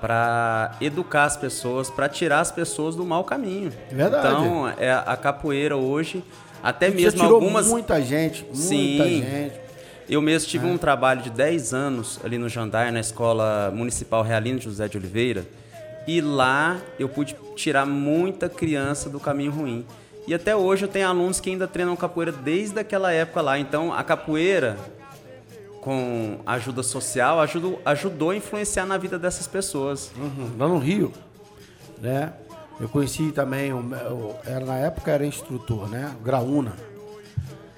[0.00, 3.72] para educar as pessoas, para tirar as pessoas do mau caminho.
[3.90, 4.26] É verdade.
[4.26, 6.22] Então, é a capoeira hoje,
[6.62, 9.22] até Já mesmo tirou algumas muita gente, muita Sim.
[9.22, 9.60] gente.
[10.08, 10.50] Eu mesmo É.
[10.50, 14.98] tive um trabalho de 10 anos ali no Jandar, na Escola Municipal Realino José de
[14.98, 15.46] Oliveira,
[16.06, 19.86] e lá eu pude tirar muita criança do caminho ruim.
[20.26, 23.58] E até hoje eu tenho alunos que ainda treinam capoeira desde aquela época lá.
[23.58, 24.76] Então a capoeira,
[25.84, 30.10] com ajuda social, ajudou, ajudou a influenciar na vida dessas pessoas.
[30.16, 31.12] Uhum, Lá no Rio,
[32.00, 32.32] né?
[32.80, 33.70] Eu conheci também,
[34.46, 36.16] era, na época era instrutor, né?
[36.18, 36.72] O Graúna.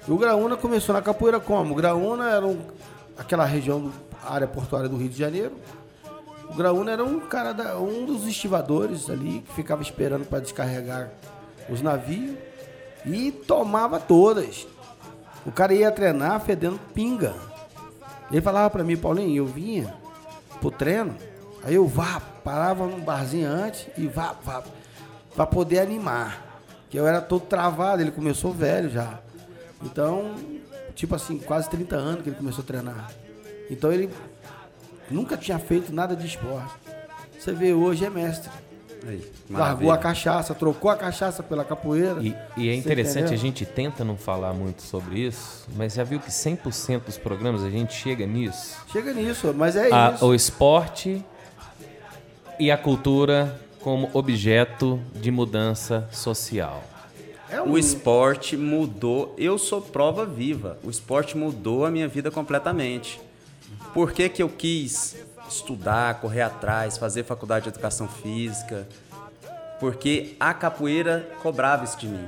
[0.07, 1.73] E o Graúna começou na capoeira como?
[1.73, 2.57] O Graúna era um,
[3.17, 3.93] aquela região, do,
[4.23, 5.51] área portuária do Rio de Janeiro.
[6.49, 11.11] O Graúna era um cara, da, um dos estivadores ali, que ficava esperando para descarregar
[11.69, 12.37] os navios
[13.05, 14.65] e tomava todas.
[15.45, 17.46] O cara ia treinar fedendo pinga.
[18.31, 19.93] Ele falava pra mim, Paulinho, eu vinha
[20.59, 21.15] pro treino,
[21.63, 24.63] aí eu vá, parava num barzinho antes e vá, vá,
[25.35, 26.45] pra poder animar.
[26.89, 29.19] Que eu era todo travado, ele começou velho já.
[29.83, 30.35] Então,
[30.95, 33.11] tipo assim, quase 30 anos que ele começou a treinar.
[33.69, 34.09] Então ele
[35.09, 36.73] nunca tinha feito nada de esporte.
[37.37, 38.49] Você vê, hoje é mestre.
[39.07, 42.21] Aí, Largou a cachaça, trocou a cachaça pela capoeira.
[42.21, 46.19] E, e é interessante, a gente tenta não falar muito sobre isso, mas já viu
[46.19, 48.75] que 100% dos programas a gente chega nisso?
[48.91, 50.25] Chega nisso, mas é A- isso.
[50.25, 51.23] o esporte
[52.59, 56.83] e a cultura como objeto de mudança social.
[57.49, 60.77] É O esporte mudou, eu sou prova viva.
[60.83, 63.21] O esporte mudou a minha vida completamente.
[63.93, 65.15] Por que, que eu quis
[65.49, 68.87] estudar, correr atrás, fazer faculdade de educação física?
[69.79, 72.27] Porque a capoeira cobrava isso de mim.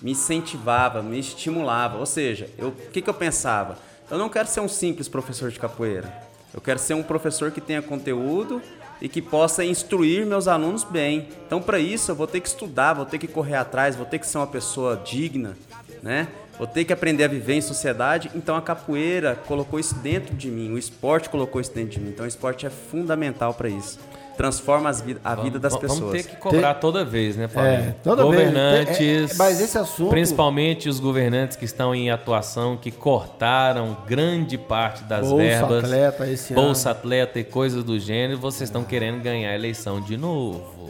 [0.00, 1.98] Me incentivava, me estimulava.
[1.98, 3.76] Ou seja, o que, que eu pensava?
[4.10, 6.12] Eu não quero ser um simples professor de capoeira.
[6.54, 8.62] Eu quero ser um professor que tenha conteúdo
[9.00, 11.28] e que possa instruir meus alunos bem.
[11.46, 14.18] Então, para isso, eu vou ter que estudar, vou ter que correr atrás, vou ter
[14.18, 15.56] que ser uma pessoa digna,
[16.02, 16.28] né?
[16.58, 18.30] Vou ter que aprender a viver em sociedade.
[18.34, 22.10] Então, a capoeira colocou isso dentro de mim, o esporte colocou isso dentro de mim.
[22.10, 23.98] Então, o esporte é fundamental para isso.
[24.36, 26.10] Transforma as vi- a vida das Vamos- pessoas.
[26.10, 27.68] Vamos ter que cobrar toda vez, né, Paulo?
[27.68, 28.36] É, toda vez.
[28.36, 33.96] governantes, É, é, mas esse assunto- principalmente os governantes que estão em atuação, que cortaram
[34.06, 38.84] grande parte das Bolsa verbas, Atleta esse bolsa atleta e coisas do gênero, vocês estão
[38.84, 40.88] querendo ganhar a eleição de novo.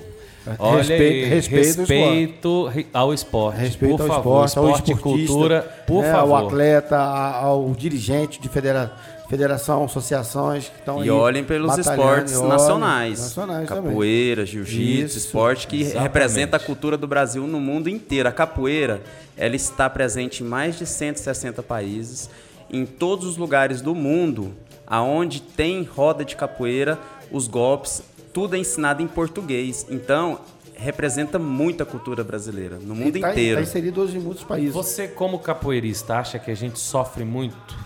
[0.59, 3.59] Olha Respeito- aí, respeito ao respeito ao esporte.
[3.61, 6.37] Respeito por ao favor, esporte, ao esporte e esportista, cultura, por né, favor.
[6.37, 8.93] Ao atleta, ao dirigente de federa-
[9.29, 11.09] federação, associações que estão aí.
[11.09, 13.21] E olhem pelos esportes olhem- nacionais.
[13.21, 16.03] Nacionais capoeira, jiu-jitsu, esporte que exatamente.
[16.03, 18.29] representa a cultura do Brasil no mundo inteiro.
[18.29, 19.03] A capoeira,
[19.37, 22.31] ela está presente em mais de 160 países,
[22.71, 24.55] em todos os lugares do mundo,
[24.87, 26.99] aonde tem roda de capoeira,
[27.31, 28.03] os golpes,
[28.39, 29.85] tudo é ensinado em português.
[29.91, 30.39] Então,
[30.77, 33.57] representa muita cultura brasileira no mundo E tá, inteiro.
[33.57, 34.73] Tá inserido hoje em muitos países.
[34.73, 37.77] Você, como capoeirista, acha que a gente sofre muito?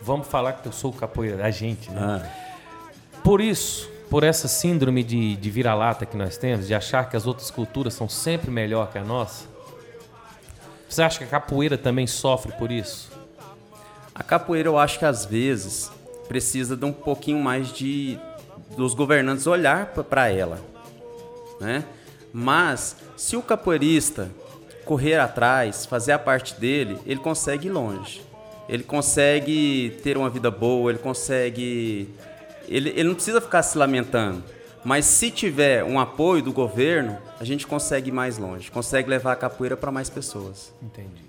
[0.00, 2.00] Vamos falar que eu sou capoeira, a gente, né?
[2.00, 3.20] Ah.
[3.24, 7.26] Por isso, por essa síndrome de, de vira-lata que nós temos, de achar que as
[7.26, 9.46] outras culturas são sempre melhor que a nossa,
[10.88, 13.10] você acha que a capoeira também sofre por isso?
[14.14, 15.90] A capoeira, eu acho que às vezes
[16.28, 18.16] precisa de um pouquinho mais de
[18.76, 20.60] dos governantes olhar para ela,
[21.60, 21.84] né?
[22.32, 24.30] Mas se o capoeirista
[24.84, 28.22] correr atrás, fazer a parte dele, ele consegue ir longe.
[28.68, 32.08] Ele consegue ter uma vida boa, ele consegue
[32.68, 34.42] ele, ele não precisa ficar se lamentando.
[34.84, 39.32] Mas se tiver um apoio do governo, a gente consegue ir mais longe, consegue levar
[39.32, 40.72] a capoeira para mais pessoas.
[40.82, 41.24] Entendi.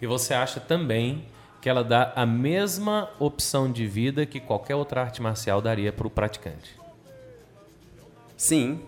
[0.00, 1.24] E você acha também
[1.60, 6.06] que ela dá a mesma opção de vida que qualquer outra arte marcial daria para
[6.06, 6.78] o praticante?
[8.36, 8.80] Sim,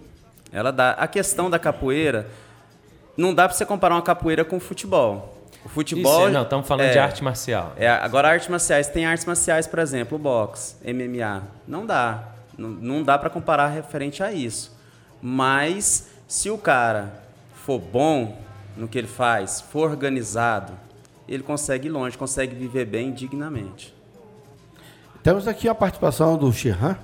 [0.52, 0.92] ela dá.
[0.92, 2.28] A questão da capoeira,
[3.16, 5.36] não dá pra você comparar uma capoeira com futebol.
[5.64, 6.22] O futebol.
[6.24, 7.72] Isso, não, estamos falando é, de arte marcial.
[7.76, 11.42] É, agora, artes marciais, tem artes marciais, por exemplo, boxe, MMA.
[11.66, 12.28] Não dá.
[12.56, 14.76] Não, não dá pra comparar referente a isso.
[15.20, 17.12] Mas, se o cara
[17.54, 18.38] for bom
[18.76, 20.72] no que ele faz, for organizado,
[21.34, 23.94] ele consegue ir longe, consegue viver bem dignamente.
[25.22, 26.96] Temos aqui a participação do Xerran,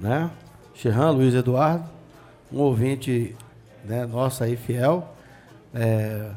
[0.00, 0.30] né?
[0.74, 1.84] Xerran, Luiz Eduardo,
[2.52, 3.34] um ouvinte
[3.84, 5.14] né, nosso aí, fiel.
[5.72, 6.30] É,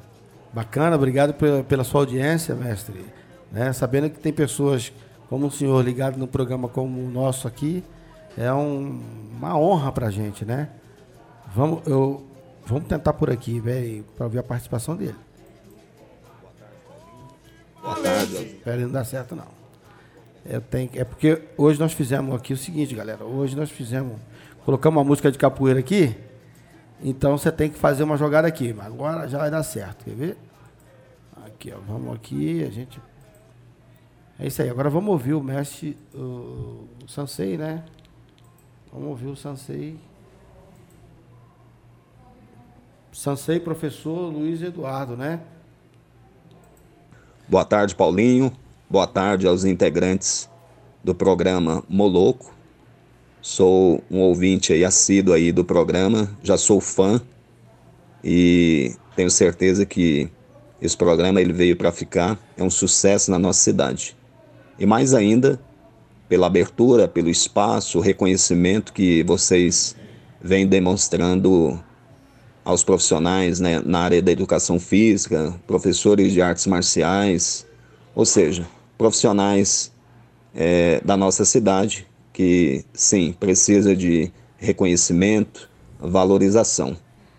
[0.53, 3.05] bacana, obrigado pela, sua audiência, mestre.
[3.51, 3.73] Né?
[3.73, 4.93] Sabendo que tem pessoas
[5.27, 7.84] como o senhor ligado no programa como o nosso aqui,
[8.38, 9.01] é um-
[9.38, 10.69] uma honra pra gente, né?
[11.53, 12.25] Vamos, eu,
[12.65, 15.15] vamos tentar por aqui, velho, para ouvir a participação dele.
[17.82, 18.36] Boa tarde.
[18.36, 19.48] Espera, não dá certo não.
[20.46, 23.24] Eu tenho, é porque hoje nós fizemos aqui o seguinte, galera.
[23.24, 24.20] Hoje nós fizemos.
[24.65, 26.15] Colocamos uma música de capoeira aqui.
[27.02, 28.74] Então você tem que fazer uma jogada aqui.
[28.74, 30.06] Mas agora já vai dar certo.
[30.06, 30.38] Quer ver?
[31.46, 31.80] Aqui, ó.
[31.88, 32.63] Vamos aqui.
[32.63, 33.02] A gente.
[34.38, 34.70] É isso aí.
[34.70, 35.98] Agora vamos ouvir o mestre.
[36.13, 37.84] O, o Sansei, né?
[38.92, 39.98] Vamos ouvir o Sansei.
[43.12, 45.42] Sansei, professor Luiz Eduardo, né?
[47.49, 48.53] Boa tarde, Paulinho.
[48.88, 50.47] Boa tarde aos integrantes
[51.03, 52.53] do programa Moloco.
[53.41, 57.19] Sou um ouvinte aí assíduo aí do programa, já sou fã
[58.23, 60.29] e tenho certeza que
[60.79, 64.15] esse programa ele veio para ficar, é um sucesso na nossa cidade.
[64.77, 65.59] E mais ainda
[66.27, 69.95] pela abertura, pelo espaço, o reconhecimento que vocês
[70.39, 71.83] vêm demonstrando
[72.69, 77.65] aos profissionais né, na área da educação física, professores de artes marciais,
[78.13, 79.91] ou seja, profissionais
[80.53, 85.67] eh, da nossa cidade que, sim, precisa de reconhecimento,
[85.99, 86.95] valorização.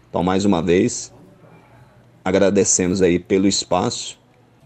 [0.08, 1.12] Então, mais uma vez,
[2.24, 4.18] agradecemos aí pelo espaço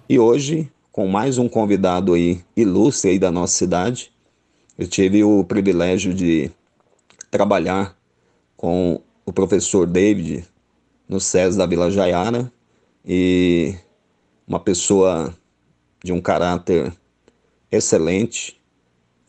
[0.08, 4.10] e hoje, com mais um convidado aí ilustre aí da nossa cidade,
[4.78, 6.50] eu tive o privilégio de
[7.30, 7.94] trabalhar
[8.56, 10.46] com o professor David
[11.08, 12.50] no SES da Vila Jaiara
[13.04, 13.74] e
[14.46, 15.34] uma pessoa
[16.02, 16.92] de um caráter
[17.70, 18.60] excelente,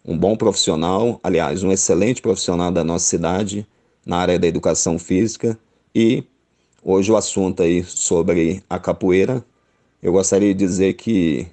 [0.04, 3.68] um bom profissional, aliás, um excelente profissional da nossa cidade
[4.06, 5.58] na área da educação física
[5.94, 6.24] e
[6.84, 9.44] hoje o assunto aí sobre a capoeira.
[10.02, 11.48] Eu gostaria de dizer que,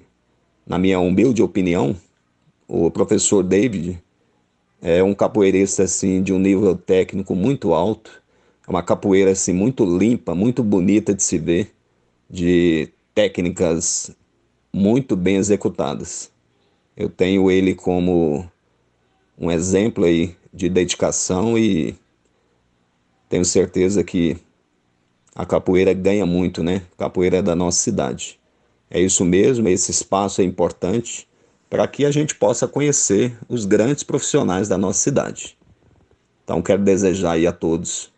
[0.67, 1.95] na minha humilde opinião,
[2.67, 4.01] o professor David
[4.81, 8.22] é um capoeirista assim de um nível técnico muito alto,
[8.67, 11.73] é uma capoeira assim muito limpa, muito bonita de se ver,
[12.29, 14.11] de técnicas
[14.71, 16.31] muito bem executadas.
[16.95, 18.49] Eu tenho ele como
[19.37, 21.95] um exemplo aí de dedicação e
[23.27, 24.37] tenho certeza que
[25.35, 26.83] a capoeira ganha muito, né?
[26.93, 28.39] A capoeira é da nossa cidade.
[28.89, 31.27] É isso mesmo, esse espaço é importante
[31.69, 35.57] para que a gente possa conhecer os grandes profissionais da nossa cidade.
[36.43, 38.12] Então quero desejar aí a todos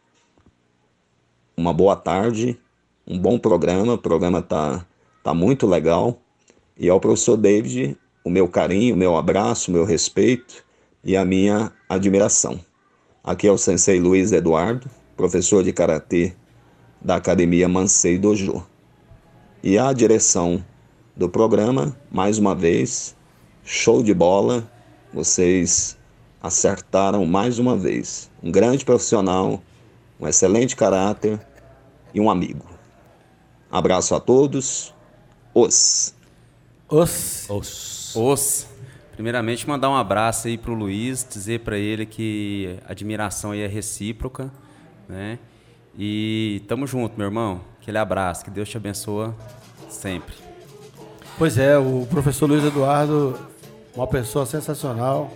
[1.56, 2.60] uma boa tarde,
[3.08, 4.86] um bom programa, o programa tá
[5.24, 6.20] tá muito legal.
[6.78, 10.64] E ao professor David, o meu carinho, o meu abraço, o meu respeito
[11.04, 12.60] e a minha admiração.
[13.24, 16.34] Aqui é o Sensei Luiz Eduardo professor de karatê
[17.02, 18.66] da Academia Mansei Dojo.
[19.64, 20.64] E a direção
[21.16, 23.16] do programa, mais uma vez,
[23.64, 24.70] show de bola.
[25.14, 25.98] Vocês
[26.42, 28.30] acertaram mais uma vez.
[28.44, 29.62] Um grande profissional,
[30.20, 31.40] um excelente caráter
[32.14, 32.66] e um amigo.
[33.72, 34.94] Abraço a todos.
[35.54, 36.14] Os.
[36.90, 37.46] Os.
[37.50, 38.16] Os.
[38.16, 38.68] Os.
[39.14, 43.68] Primeiramente, mandar um abraço aí pro Luiz, dizer para ele que a admiração aí é
[43.68, 44.52] recíproca,
[45.08, 45.40] né?
[45.98, 47.62] E tamo junto, meu irmão.
[47.82, 49.34] Aquele abraço, que Deus te abençoe
[49.90, 50.36] sempre.
[51.38, 53.38] Pois é, o professor Luiz Eduardo,
[53.96, 55.32] uma pessoa sensacional,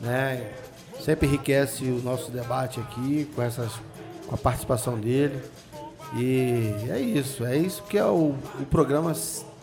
[0.00, 0.52] né?
[1.00, 3.72] Sempre enriquece o nosso debate aqui com, essas,
[4.28, 5.40] com a participação dele.
[6.16, 9.12] E é isso, é isso que é o, o programa.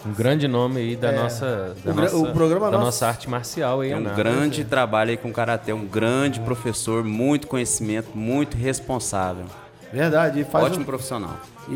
[0.06, 3.28] Um grande nome aí da nossa, da O gra- nossa, o programa da nossa arte
[3.30, 4.14] marcial aí, É um Ana.
[4.14, 9.46] grande trabalho aí com karatê, um grande professor, muito conhecimento, muito responsável.
[9.92, 11.38] Verdade, e faz Ótimo um- profissional.
[11.70, 11.74] E,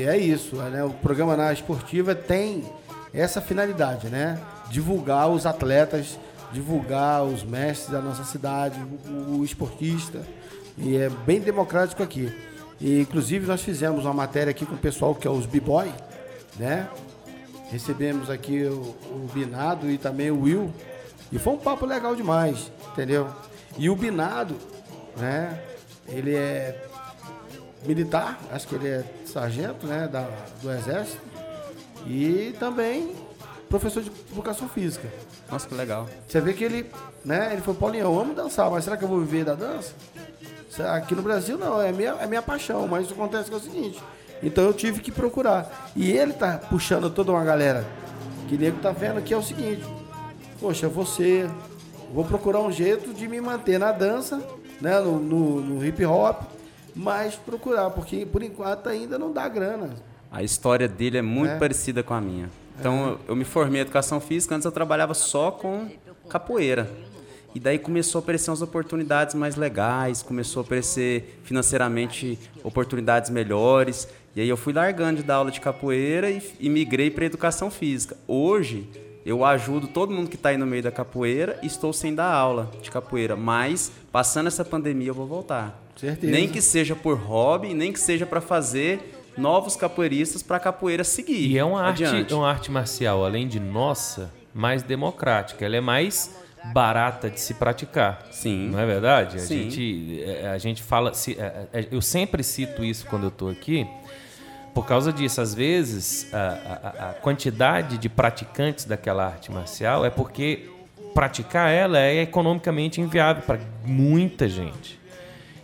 [0.00, 0.82] e é isso, né?
[0.82, 2.64] O programa na esportiva tem
[3.12, 4.38] essa finalidade, né?
[4.70, 6.18] Divulgar os atletas,
[6.50, 10.20] divulgar os mestres da nossa cidade, o, o esportista.
[10.76, 12.32] E é bem democrático aqui.
[12.80, 15.92] E inclusive nós fizemos uma matéria aqui com o pessoal que é os B-Boy,
[16.58, 16.88] né?
[17.70, 20.72] Recebemos aqui o, o Binado e também o Will.
[21.30, 23.28] E foi um papo legal demais, entendeu?
[23.78, 24.56] E o Binado,
[25.16, 25.58] né?
[26.08, 26.88] Ele é
[27.86, 30.28] militar, acho que ele é sargento, né, da,
[30.60, 31.20] do exército,
[32.06, 33.14] e também
[33.68, 35.08] professor de educação física.
[35.50, 36.08] Nossa, que legal.
[36.26, 36.90] Você vê que ele,
[37.24, 39.94] né, ele falou, Paulinho, eu amo dançar, mas será que eu vou viver da dança?
[40.80, 43.60] Aqui no Brasil não, é minha, é minha paixão, mas isso acontece que é o
[43.60, 44.02] seguinte,
[44.42, 45.90] então eu tive que procurar.
[45.94, 47.84] E ele tá puxando toda uma galera,
[48.48, 49.84] que nego tá vendo que é o seguinte,
[50.60, 51.48] poxa, você,
[52.12, 54.42] vou procurar um jeito de me manter na dança,
[54.80, 56.42] né, no, no- no hip hop,
[56.94, 59.90] mas procurar, porque por enquanto ainda não dá grana.
[60.30, 61.58] A história dele é muito É.
[61.58, 62.48] parecida com a minha.
[62.80, 65.88] Então, eu, eu me formei em educação física, antes eu trabalhava só com
[66.28, 66.90] capoeira.
[67.54, 74.08] E daí começou a aparecer umas oportunidades mais legais, começou a aparecer financeiramente oportunidades melhores.
[74.34, 77.70] E aí eu fui largando de dar aula de capoeira e, e migrei para educação
[77.70, 78.16] física.
[78.26, 78.88] Hoje,
[79.24, 82.32] eu ajudo todo mundo que está aí no meio da capoeira e estou sem dar
[82.32, 83.36] aula de capoeira.
[83.36, 85.80] Mas, passando essa pandemia, eu vou voltar.
[85.96, 86.32] Certeza.
[86.32, 91.04] Nem que seja por hobby, nem que seja para fazer novos capoeiristas para a capoeira
[91.04, 91.50] seguir.
[91.50, 95.64] E é uma arte, é uma arte marcial, além de nossa, mais democrática.
[95.64, 96.34] Ela é mais
[96.72, 98.26] barata de se praticar.
[98.30, 98.68] Sim.
[98.70, 99.36] Não é verdade?
[99.36, 99.70] A Sim.
[99.70, 101.12] gente, é, a gente fala.
[101.14, 103.86] se- é, é, eu sempre cito isso quando eu estou aqui.
[104.74, 110.10] Por causa disso, às vezes, a, a- a quantidade de praticantes daquela arte marcial é
[110.10, 110.70] porque
[111.14, 114.98] praticar ela é economicamente inviável para muita gente.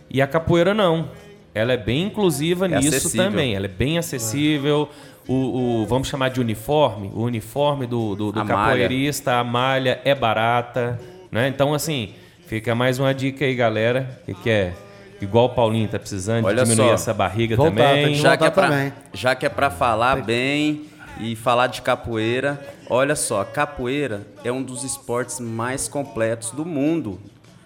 [0.09, 1.09] E a capoeira não.
[1.55, 3.25] Ela é bem inclusiva É nisso acessível.
[3.31, 3.55] também.
[3.55, 4.89] Ela é bem acessível.
[5.29, 7.11] O, o- vamos chamar de uniforme.
[7.13, 8.57] O uniforme do, do, do A malha.
[8.71, 10.99] capoeirista, a malha é barata.
[11.31, 11.47] Né?
[11.47, 12.13] Então, assim,
[12.47, 14.19] fica mais uma dica aí, galera.
[14.25, 14.73] Que, que é
[15.21, 16.93] igual o Paulinho tá precisando Olha de diminuir só.
[16.95, 18.05] essa barriga Voltar, também.
[18.05, 18.93] tem já que, é pra, também.
[19.13, 20.85] já que é para falar bem
[21.19, 27.19] e falar de capoeira, olha só, capoeira é um dos esportes mais completos do mundo.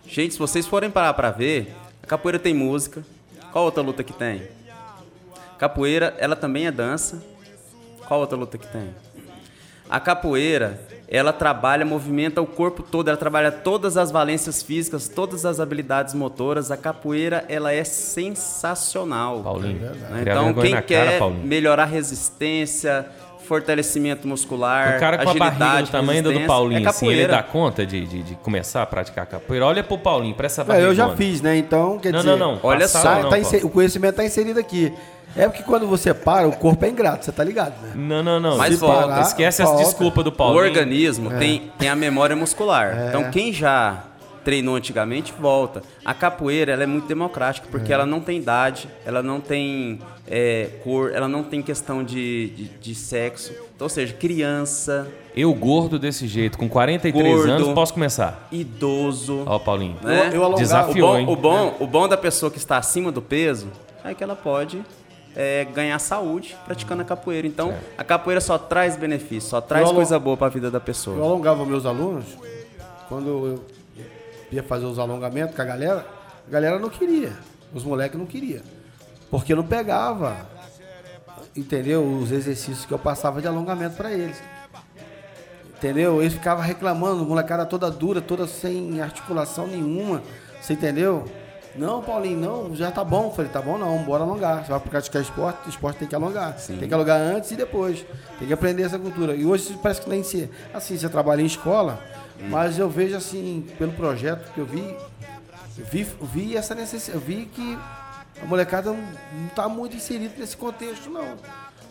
[0.08, 3.04] Gente, se vocês forem parar para ver, a capoeira tem música.
[3.54, 4.42] Qual outra luta que tem?
[5.58, 7.24] Capoeira, ela também é dança.
[8.14, 8.94] Qual outra luta que tem?
[9.90, 15.48] A capoeira, ela trabalha, movimenta o corpo todo, ela trabalha todas as valências físicas, todas
[15.48, 16.70] as habilidades motoras.
[16.70, 19.42] A capoeira, ela é sensacional.
[19.42, 19.80] Paulinho.
[19.80, 20.22] Né?
[20.22, 21.44] Então, quem cara, quer Paulinho.
[21.44, 23.08] melhorar a resistência,
[23.44, 27.44] fortalecimento muscular, O cara com a barriga do tamanho do Paulinho, é assim, ele dá
[27.44, 29.66] conta de, de, de começar a praticar capoeira?
[29.66, 30.88] Olha pro Paulinho, pra essa É, barriga.
[30.88, 31.58] eu já fiz, né?
[31.58, 32.32] Então, quer Não, dizer...
[32.38, 32.60] não, não.
[32.64, 34.94] Olha só, Tá- tá o conhecimento tá inserido aqui.
[35.36, 37.92] É porque quando você para, o corpo é ingrato, você tá ligado, né?
[37.96, 38.56] Não, não, não.
[38.58, 39.84] Mas Se volta, parar, Esquece as volta.
[39.84, 40.64] desculpas do O Paulinho.
[40.64, 41.38] organismo É.
[41.40, 43.08] tem, tem a memória muscular.
[43.10, 44.04] Então, quem já
[44.44, 45.82] treinou antigamente, volta.
[46.04, 47.96] A capoeira ela é muito democrática, porque É.
[47.96, 52.64] ela não tem idade, ela não tem é, cor, ela não tem questão de, de,
[52.80, 53.52] de sexo.
[53.76, 57.52] Então, ou seja, criança, Eu gordo desse jeito, com 43 Gordo.
[57.52, 58.48] anos, posso começar.
[58.52, 59.44] idoso.
[59.46, 59.98] Ó, Paulinho.
[60.02, 60.28] né?
[60.28, 61.26] Eu- eu alongava- Desafiou, o, bom, hein?
[61.30, 63.68] o, bom, o bom da pessoa que está acima do peso
[64.04, 64.82] é que ela pode
[65.36, 67.48] é, ganhar saúde praticando a capoeira.
[67.48, 70.78] Então, a capoeira só traz benefício, só traz Eu coisa boa para a vida da
[70.78, 71.18] Eu pessoa.
[71.18, 72.26] alongava meus alunos,
[73.10, 73.60] quando eu
[74.56, 76.06] ia fazer os alongamentos com a galera,
[76.48, 77.34] a galera não queria.
[77.74, 78.62] Os moleques não queriam.
[79.30, 80.48] Porque não pegava,
[81.56, 82.04] entendeu?
[82.04, 84.42] Os exercícios que eu passava de alongamento para eles.
[85.76, 86.22] Entendeu?
[86.22, 90.22] Eles ficavam reclamando, molecada toda dura, toda sem articulação nenhuma.
[90.62, 91.26] Você entendeu?
[91.76, 93.26] Não, Paulinho, não, já tá bom.
[93.26, 94.64] Eu falei, tá bom não, bora alongar.
[94.64, 96.58] Você vai praticar esporte, esporte tem que alongar.
[96.60, 96.78] Sim.
[96.78, 98.06] Tem que alongar antes e depois.
[98.38, 99.36] Tem que aprender essa cultura.
[99.36, 100.50] E hoje parece que nem se.
[100.74, 102.00] Assim, você trabalha em escola,
[102.50, 104.96] mas eu vejo assim, pelo projeto que eu vi,
[105.78, 107.18] eu vi, vi essa necessidade.
[107.18, 107.78] Eu vi que
[108.42, 111.38] a molecada não, tá muito inserida nesse contexto, não.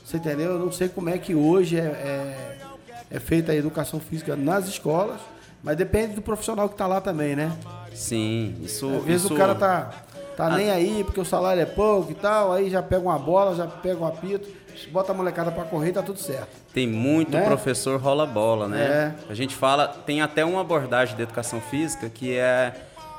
[0.05, 0.53] Você entendeu?
[0.53, 2.59] Eu não sei como é que hoje é, é,
[3.11, 5.21] é feita a educação física nas escolas,
[5.63, 7.57] mas depende do profissional que tá lá também, né?
[7.95, 8.89] Sim, isso.
[8.97, 9.91] Às vezes isso- o cara tá,
[10.37, 13.55] tá nem aí porque o salário é pouco e tal, aí já pega uma bola,
[13.55, 14.49] já pega um apito,
[14.91, 16.49] bota a molecada pra correr e tá tudo certo.
[16.73, 17.43] Tem muito Né?
[17.45, 18.83] professor rola bola, né?
[19.29, 19.31] É.
[19.31, 22.73] A gente fala, tem até uma abordagem de educação física que é,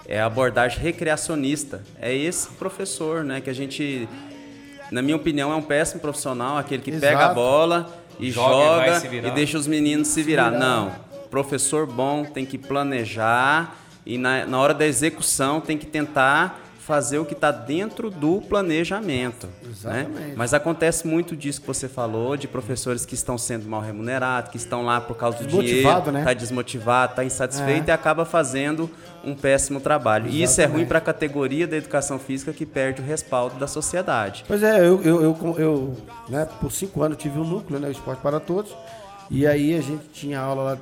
[0.07, 1.82] é a abordagem recreacionista.
[2.01, 3.39] É esse professor, né?
[3.41, 4.09] Que a gente,
[4.91, 7.36] na minha opinião, é um péssimo profissional, aquele que pega a Exato.
[7.36, 10.49] bola e Joga e joga, se e deixa os meninos se virar.
[10.49, 10.59] virar.
[10.59, 10.91] Não.
[11.30, 17.17] Professor bom tem que planejar e na, na hora da execução tem que tentar fazer
[17.17, 19.47] o que está dentro do planejamento.
[19.47, 19.69] Né?
[19.71, 20.35] Exatamente.
[20.35, 24.57] Mas acontece muito disso que você falou, de professores que estão sendo mal remunerados, que
[24.57, 26.23] estão lá por causa do Desmotivado, dinheiro, né?
[26.25, 27.91] tá desmotivado, tá insatisfeito É.
[27.91, 28.89] e acaba fazendo
[29.23, 30.27] um péssimo trabalho.
[30.29, 30.87] E isso é ruim Exatamente.
[30.89, 34.43] para a categoria da educação física que perde o respaldo da sociedade.
[34.45, 35.97] Pois é, eu, eu, eu, eu,
[36.27, 38.75] né, por cinco anos tive um núcleo, né, o Esporte para Todos,
[39.31, 40.77] e aí a gente tinha aula lá,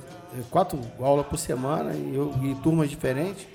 [0.49, 3.45] quatro aulas por semana, e, eu, e turmas diferentes,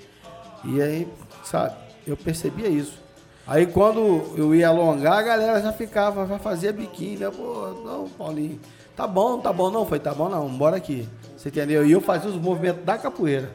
[0.63, 1.07] e aí,
[1.43, 1.73] sabe,
[2.05, 2.97] eu percebia isso.
[3.45, 8.09] Aí quando eu ia alongar, a galera já ficava, já fazia biquíni, né, pô, não,
[8.09, 8.59] Paulinho,
[8.95, 11.07] tá bom, tá bom, não, foi, tá bom não, bora aqui,
[11.37, 11.85] você entendeu?
[11.85, 13.49] E eu fazia os movimentos da capoeira.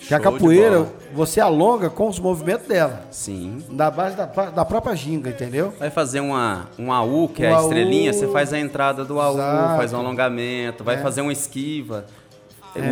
[0.00, 3.02] Que a capoeira, você alonga com os movimentos dela.
[3.10, 3.62] Sim.
[3.70, 5.72] Da base da, da própria ginga, entendeu?
[5.78, 8.16] Vai fazer uma, um AU, que é Um a estrelinha, AU.
[8.18, 9.76] você faz a entrada do AU, Exato.
[9.76, 10.98] faz um alongamento, vai É.
[10.98, 12.06] fazer uma esquiva,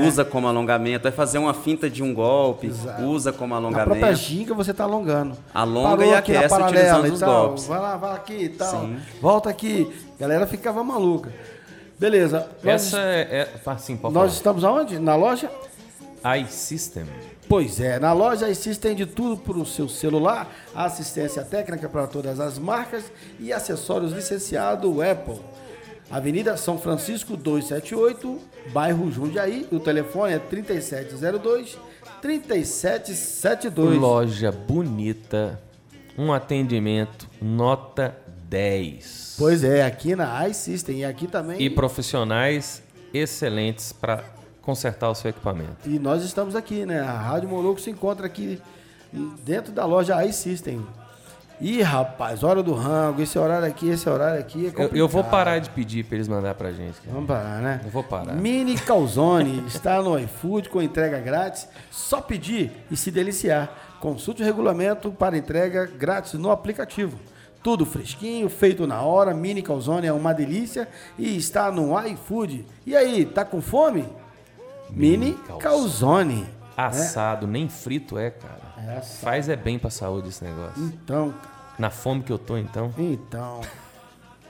[0.07, 3.03] usa como alongamento, vai fazer uma finta de um golpe, Exato.
[3.03, 4.19] usa como Na própria alongamento.
[4.19, 5.37] ginga você tá alongando.
[5.55, 7.67] Alonga Parou e aquece paralela utilizando os tal, golpes.
[7.67, 8.81] Vai lá, vai aqui e tal.
[8.81, 8.97] Sim.
[9.21, 9.93] Volta aqui.
[10.17, 11.33] A galera ficava maluca.
[11.99, 12.49] Beleza.
[12.63, 13.49] Nós, Essa é.
[13.67, 14.35] é assim, pode nós falar.
[14.37, 14.99] estamos aonde?
[14.99, 15.51] Na loja?
[16.43, 17.05] iSystem.
[17.49, 22.39] Pois é, na loja existem de tudo para o seu celular, assistência técnica para todas
[22.41, 23.05] as marcas
[23.41, 25.41] e acessórios licenciado Apple.
[26.11, 28.39] Avenida São Francisco 278,
[28.73, 29.69] bairro Jundiaí.
[29.71, 31.79] O telefone é 3702
[32.23, 33.99] 3772.
[33.99, 35.61] Loja bonita,
[36.17, 38.17] um atendimento nota
[38.49, 39.37] 10.
[39.39, 41.61] Pois é, aqui na iSystem e aqui também.
[41.61, 42.83] E profissionais
[43.13, 44.25] excelentes para
[44.63, 45.87] consertar o seu equipamento.
[45.87, 47.01] E nós estamos aqui, né?
[47.01, 48.61] A Rádio Moloco se encontra aqui
[49.45, 50.85] dentro da loja iSystem.
[51.61, 55.25] Ih, rapaz, hora do rango, esse horário aqui, esse horário aqui é Eu, eu vou
[55.25, 57.01] parar de pedir para eles mandar pra gente.
[57.01, 57.13] cara.
[57.13, 57.81] Vamos parar, né?
[57.85, 58.35] Eu vou parar.
[58.35, 61.69] Mini Calzone está no iFood com entrega grátis.
[61.91, 63.97] Só pedir e se deliciar.
[63.99, 67.19] Consulte o regulamento para entrega grátis no aplicativo.
[67.61, 69.35] Tudo fresquinho, feito na hora.
[69.35, 70.89] Mini Calzone é uma delícia
[71.19, 72.65] e está no iFood.
[72.87, 74.07] E aí, tá com fome?
[74.91, 75.61] Mini Calzone.
[75.61, 76.58] Calzone.
[76.87, 78.87] Assado, nem frito é, cara.
[78.87, 79.21] É assado.
[79.21, 80.83] Faz é bem pra saúde esse negócio.
[80.83, 81.35] Então,
[81.79, 82.93] Na fome que eu tô, então.
[82.99, 83.61] então.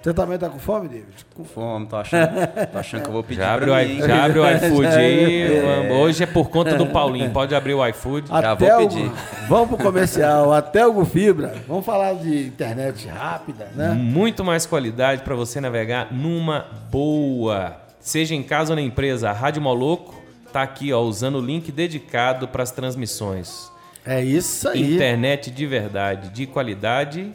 [0.00, 1.26] Você também tá com fome, David?
[1.34, 2.30] Com fome, tô achando,
[2.70, 5.42] tô achando que eu vou pedir Já abre, o, já abre o iFood Já aí.
[5.88, 5.92] é.
[5.92, 7.30] Hoje é por conta do Paulinho.
[7.32, 8.28] Pode abrir o iFood.
[8.28, 9.10] Já Até vou o- pedir.
[9.48, 10.52] Vamos pro comercial.
[10.52, 11.56] Até o Fibra.
[11.66, 13.88] Vamos falar de internet rápida, né?
[13.92, 17.76] Muito mais qualidade para você navegar numa boa.
[17.98, 20.14] Seja em casa ou na empresa, a Rádio Moloco
[20.52, 23.70] tá aqui, ó, usando o link dedicado para as transmissões.
[24.04, 24.94] É isso aí.
[24.94, 27.32] Internet de verdade, de qualidade,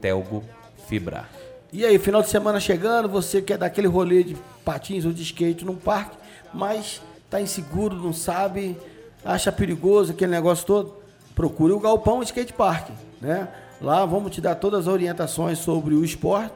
[0.00, 0.44] Telgo
[0.88, 1.28] Fibra.
[1.72, 5.22] E aí, final de semana chegando, você quer dar aquele rolê de patins ou de
[5.22, 6.16] skate num parque,
[6.54, 8.76] mas tá inseguro, não sabe,
[9.24, 10.96] acha perigoso aquele negócio todo,
[11.34, 12.88] procure o Galpão Skate Park,
[13.20, 13.48] né?
[13.80, 16.54] Lá vamos te dar todas as orientações sobre o esporte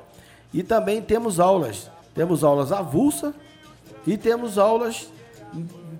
[0.53, 1.91] e também temos aulas.
[2.15, 3.35] Temos aulas avulsa
[4.07, 5.09] e temos aulas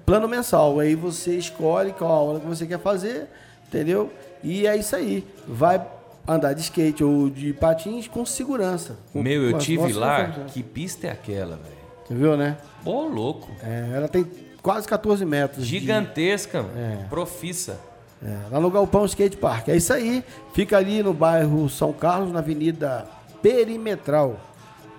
[0.07, 0.79] plano mensal.
[0.81, 3.29] Aí você escolhe qual aula que você quer fazer,
[3.69, 4.13] entendeu?
[4.43, 5.27] E é isso aí.
[5.47, 5.85] Vai
[6.27, 8.97] andar de skate ou de patins com segurança.
[9.15, 10.21] Meu, eu tive lá.
[10.23, 10.53] informações.
[10.53, 11.83] Que pista é aquela, velho?
[12.07, 12.57] Você viu, né?
[12.85, 13.49] Ô, louco.
[13.63, 14.27] É, ela tem
[14.63, 15.67] quase 14 metros.
[15.67, 16.75] de- Gigantesca, mano.
[16.79, 17.05] É.
[17.09, 17.79] Profissa.
[18.25, 19.69] É, lá no Galpão Skate Park.
[19.69, 20.25] É isso aí.
[20.55, 23.05] Fica ali no bairro São Carlos, na Avenida
[23.43, 24.39] Perimetral.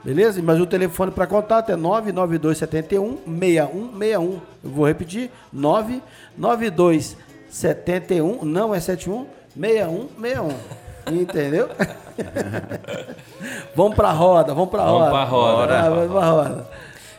[0.04, 0.42] Beleza?
[0.44, 4.42] Mas o telefone para contato é 99271 6161.
[4.64, 9.26] Eu vou repetir: 99271, não é 71,
[9.56, 10.50] 6161.
[11.22, 11.70] Entendeu?
[13.76, 15.12] vamos pra roda, vamos pra Vamos roda.
[15.12, 15.80] pra roda.
[15.80, 16.68] Ah, Vamos pra roda.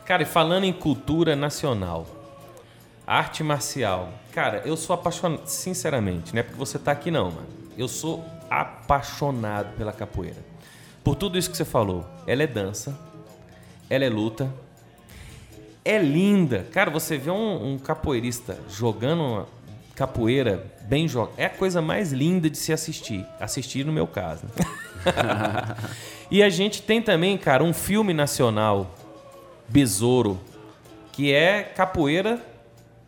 [0.05, 2.07] Cara, e falando em cultura nacional,
[3.07, 4.09] arte marcial.
[4.33, 7.47] Cara, eu sou apaixonado, sinceramente, não é porque você tá aqui não, mano.
[7.79, 10.37] eu sou apaixonado pela capoeira.
[11.05, 12.07] Por tudo isso que você falou.
[12.27, 12.99] Ela é dança,
[13.91, 14.51] ela é luta,
[15.85, 16.67] é linda.
[16.73, 19.47] Cara, você vê um, um capoeirista jogando uma
[19.95, 21.35] capoeira bem jogada.
[21.37, 23.25] É a coisa mais linda de se assistir.
[23.39, 24.45] Assistir no meu caso.
[26.31, 28.95] e a gente tem também, cara, um filme nacional,
[29.69, 30.41] Besouro,
[31.13, 32.41] que é capoeira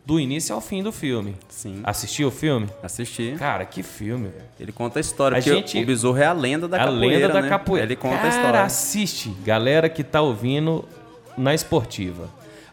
[0.07, 1.35] do início ao fim do filme.
[1.49, 1.81] Sim.
[1.83, 2.69] Assistiu o filme?
[2.81, 3.35] Assisti.
[3.37, 4.45] Cara, que filme, velho.
[4.57, 7.05] Ele conta a história, A porque gente- o besouro é a lenda da a capoeira,
[7.17, 7.49] lenda da né?
[7.49, 7.85] capoeira.
[7.85, 8.61] Ele conta Cara, a história.
[8.63, 10.85] assiste, galera que tá ouvindo
[11.37, 12.29] na esportiva.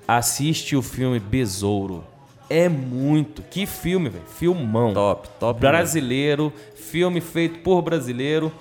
[0.07, 2.05] Assiste o filme Besouro.
[2.49, 3.43] É muito.
[3.43, 4.25] Que filme, velho.
[4.39, 4.95] Filmão.
[4.95, 8.53] Top, top Brasileiro, filme feito por brasileiro,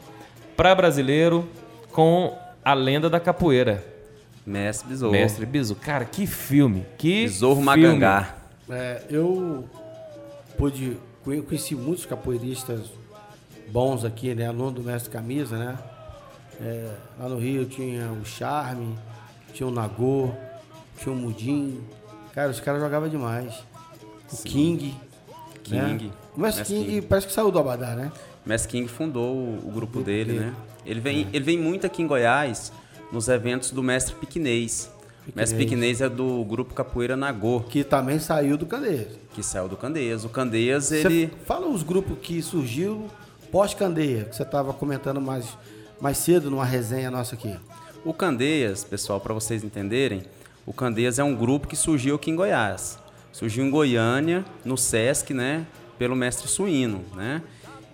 [0.58, 1.48] pra brasileiro,
[1.92, 3.86] com a lenda da capoeira.
[4.46, 5.12] Mestre besouro.
[5.14, 5.80] Mestre Besouro.
[5.80, 6.86] Cara, que filme.
[6.98, 7.66] Que Besouro filme.
[7.66, 8.36] Magangá.
[8.70, 9.68] É, eu
[10.58, 12.82] pude conhe- conheci muitos capoeiristas
[13.70, 14.48] bons aqui, né?
[14.48, 15.78] Aluno do mestre Camisa, né?
[16.62, 18.96] É, lá no Rio tinha o Charme,
[19.54, 20.32] tinha o Nagô,
[20.98, 21.82] tinha o Mudim.
[22.34, 23.54] Cara, os caras jogavam demais.
[24.32, 24.96] O King.
[25.64, 26.06] King.
[26.08, 26.12] Né?
[26.36, 27.02] O mestre King, King.
[27.02, 28.12] parece que saiu do Abadá, né?
[28.46, 30.46] Mestre King fundou o, o grupo grupo dele, dele.
[30.46, 30.56] né?
[30.86, 32.72] Ele vem, ele vem muito aqui em Goiás
[33.12, 34.92] nos eventos do Mestre Piquinês.
[35.36, 39.08] Mestre Piquinês é do grupo Capoeira Nagô, Que também saiu do Candeias.
[39.34, 40.26] que saiu do Candeias.
[40.26, 41.32] O Candeias, Você ele...
[41.46, 43.08] fala os grupos que surgiu
[43.52, 45.46] pós-Candeia, que você estava comentando mais,
[46.02, 47.56] mais cedo numa resenha nossa aqui.
[48.04, 50.24] O Candeias, pessoal, para vocês entenderem,
[50.66, 53.00] o Candeias é um grupo que surgiu aqui em Goiás.
[53.32, 55.66] Surgiu em Goiânia, no Sesc, né?
[55.98, 57.42] Pelo mestre Suíno, né?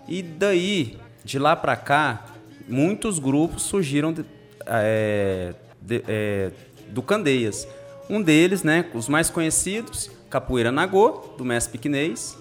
[0.07, 2.25] E daí, de lá para cá,
[2.67, 4.25] muitos grupos surgiram de-
[4.65, 6.51] é, de- é,
[6.89, 7.67] do Candeias.
[8.09, 8.85] Um deles, né?
[8.93, 12.37] Os mais conhecidos, Capoeira Nagô, do mestre Piquinês.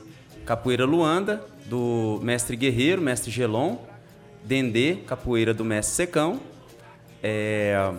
[0.46, 3.76] Capoeira Luanda, do mestre Guerreiro, mestre Gelon.
[4.44, 6.40] Dendê, capoeira do mestre Secão.
[7.22, 7.92] É,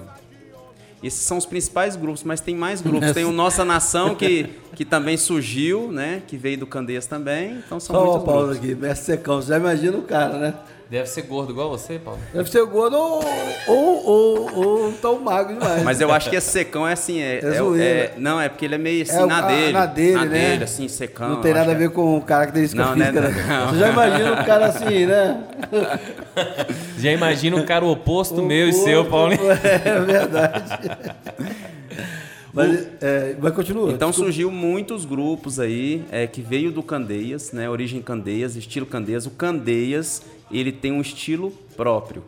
[1.03, 3.11] Esses são os principais grupos, mas tem mais grupos.
[3.11, 6.23] Tem o Nossa Nação, que, que também surgiu, né?
[6.27, 7.61] Que veio do Candeias também.
[7.65, 8.57] Então são Só muitos o Paulo grupos.
[8.65, 9.41] aqui, mestre secão.
[9.41, 10.53] Você já imagina o cara, né?
[10.89, 12.19] Deve ser gordo igual você, Paulo.
[12.33, 13.23] Deve ser gordo ou,
[13.67, 15.83] ou, ou, ou tão magro demais.
[15.83, 17.83] Mas eu acho que esse secão é assim, é, É é- zoeira.
[17.85, 19.71] é- não, é porque ele é meio assim É o- na dele.
[19.71, 20.59] na dele, né?
[20.63, 21.29] assim, secão.
[21.29, 23.45] Não tem nada a ver com característica Não, né, física, né?
[23.47, 23.67] não.
[23.69, 25.43] Você já imagina o cara assim, né?
[26.97, 29.39] Já imagina um cara oposto meu e seu, Paulinho.
[29.85, 30.63] É verdade.
[32.53, 33.91] Mas, é, mas continua.
[33.91, 34.31] Então desculpa.
[34.31, 37.69] surgiu muitos grupos aí é, que veio do Candeias, né?
[37.69, 39.25] Origem Candeias, estilo Candeias.
[39.25, 42.23] O Candeias ele tem um estilo próprio.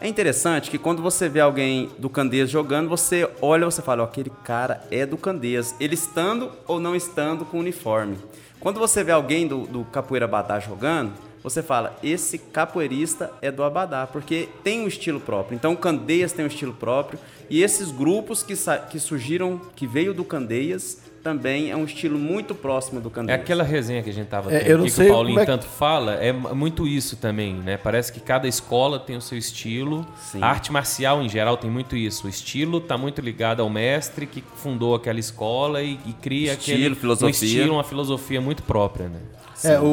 [0.00, 4.02] É interessante que quando você vê alguém do Candeias jogando, você olha e você fala,
[4.02, 8.18] ó, aquele cara é do Candeias, ele estando ou não estando com uniforme.
[8.60, 11.12] Quando você vê alguém do, do Capoeira Abadá jogando,
[11.42, 15.54] você fala, esse capoeirista é do Abadá, porque tem um estilo próprio.
[15.54, 17.18] Então o Candeias tem um estilo próprio
[17.50, 22.18] e esses grupos que, sa- que surgiram, que veio do Candeias, também é um estilo
[22.18, 23.40] muito próximo do É Candeias.
[23.40, 25.40] aquela resenha que a gente tava É, tendo eu não aqui, que sei o Paulinho
[25.40, 27.78] é tanto fala, é muito isso também, né?
[27.78, 30.06] Parece que cada escola tem o seu estilo.
[30.20, 30.42] Sim.
[30.42, 32.26] A arte marcial, em geral, tem muito isso.
[32.26, 36.76] O estilo tá muito ligado ao mestre que fundou aquela escola e, e cria Estilo,
[36.78, 37.26] aquele, filosofia.
[37.28, 39.18] um estilo, uma filosofia muito própria, né?
[39.64, 39.84] É, o,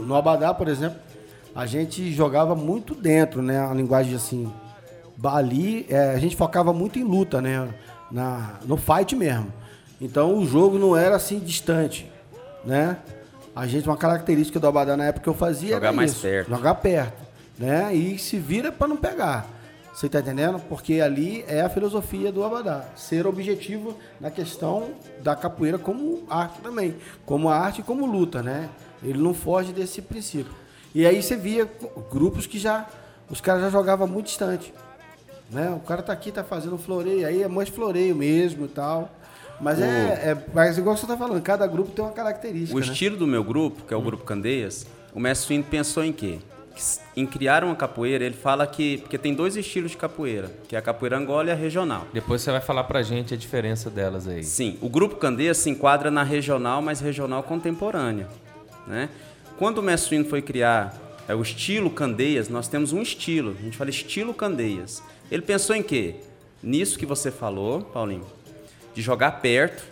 [0.00, 0.98] o- no Abadá, por exemplo,
[1.54, 3.60] a gente jogava muito dentro, né?
[3.64, 4.52] A linguagem assim.
[5.22, 7.68] Ali, é, a gente focava muito em luta, né?
[8.10, 9.52] Na, no fight mesmo.
[10.00, 12.10] Então o jogo não era assim distante,
[12.64, 12.98] né?
[13.54, 16.22] A gente, uma característica do Abadá na época que eu fazia Jogar era mais isso,
[16.22, 16.50] perto.
[16.50, 17.22] Jogar perto,
[17.58, 17.94] né?
[17.94, 19.46] E se vira para não pegar.
[19.94, 20.58] Você tá entendendo?
[20.68, 22.84] Porque ali é a filosofia do Abadá.
[22.96, 24.90] Ser objetivo na questão
[25.22, 26.96] da capoeira como arte também.
[27.24, 28.68] Como arte e como luta, né?
[29.04, 30.52] Ele não foge desse princípio.
[30.92, 31.70] E aí você via
[32.10, 32.88] grupos que já...
[33.30, 34.74] Os caras já jogavam muito distante.
[35.50, 35.70] Né?
[35.70, 37.26] O cara tá aqui, tá fazendo floreio.
[37.26, 39.10] Aí é mais floreio mesmo e tal.
[39.60, 40.44] Mas é, é...
[40.52, 42.86] Mas igual você tá falando, cada grupo tem uma característica, O né?
[42.86, 46.38] estilo do meu grupo, que é o grupo Candeias, o mestre Suíno pensou em quê?
[47.16, 48.98] Em criar uma capoeira, ele fala que.
[48.98, 52.04] Porque tem dois estilos de capoeira, que é a capoeira Angola e a regional.
[52.12, 54.42] Depois você vai falar pra gente a diferença delas aí.
[54.42, 58.26] Sim, o grupo Candeias se enquadra na regional, mas regional contemporânea.
[58.88, 59.08] Né?
[59.56, 63.62] Quando o mestre Suíno foi criar é, o estilo Candeias, nós temos um estilo, a
[63.62, 65.02] gente fala estilo Candeias.
[65.30, 66.16] Ele pensou em quê?
[66.62, 68.26] Nisso que você falou, Paulinho,
[68.94, 69.82] de jogar perto,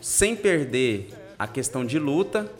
[0.00, 2.50] sem perder a questão de luta,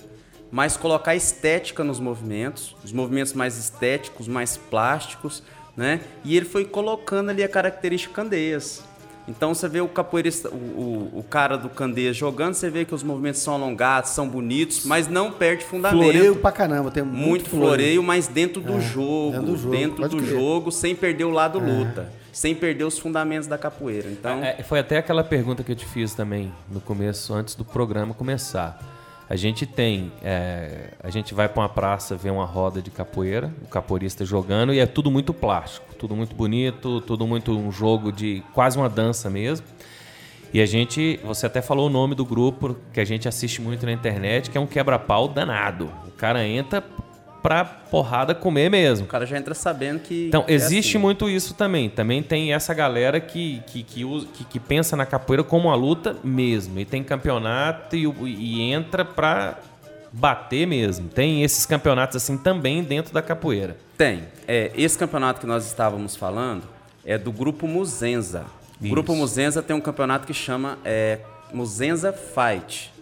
[0.51, 5.43] mas colocar estética nos movimentos, os movimentos mais estéticos, mais plásticos,
[5.77, 6.01] né?
[6.25, 8.85] E ele foi colocando ali a característica Candeias.
[9.29, 10.55] Então você vê o capoeirista, o,
[11.15, 14.85] o, o cara do Candeias jogando, você vê que os movimentos são alongados, são bonitos,
[14.85, 16.03] mas não perde fundamento.
[16.03, 19.77] Floreio pra caramba, tem muito, muito floreio, mas dentro do, É, jogo, dentro do jogo,
[19.77, 24.09] dentro do jogo, sem perder o lado luta, sem perder os fundamentos da capoeira.
[24.11, 27.65] Então, É, foi até aquela pergunta que eu te fiz também no começo, antes do
[27.65, 28.77] programa começar.
[29.33, 33.51] A gente tem, é, a gente vai para uma praça ver uma roda de capoeira,
[33.65, 38.13] o capoeirista jogando e é tudo muito plástico, tudo muito bonito, tudo muito um jogo
[38.13, 39.65] de quase uma dança mesmo.
[40.53, 43.87] E a gente, você até falou o nome do grupo que a gente assiste muito
[43.87, 45.91] na internet, que é um quebra-pau danado.
[46.07, 46.85] O cara entra
[47.43, 49.05] pra porrada comer mesmo.
[49.07, 50.29] o cara já entra sabendo que.
[50.29, 50.99] Então, que é existe assim.
[50.99, 51.91] muito isso também.
[51.91, 55.75] Também tem essa galera que, que, que, usa- que- que pensa na capoeira como uma
[55.75, 56.79] luta mesmo.
[56.79, 59.59] E tem campeonato e, e entra pra
[60.13, 61.09] bater mesmo.
[61.09, 63.77] Tem esses campeonatos assim também dentro da capoeira.
[63.97, 64.25] Tem.
[64.47, 66.63] É, esse campeonato que nós estávamos falando
[67.05, 68.45] é do grupo Muzenza.
[68.81, 71.21] O grupo Muzenza tem um campeonato que chama é,
[71.53, 72.93] Muzenza Fight.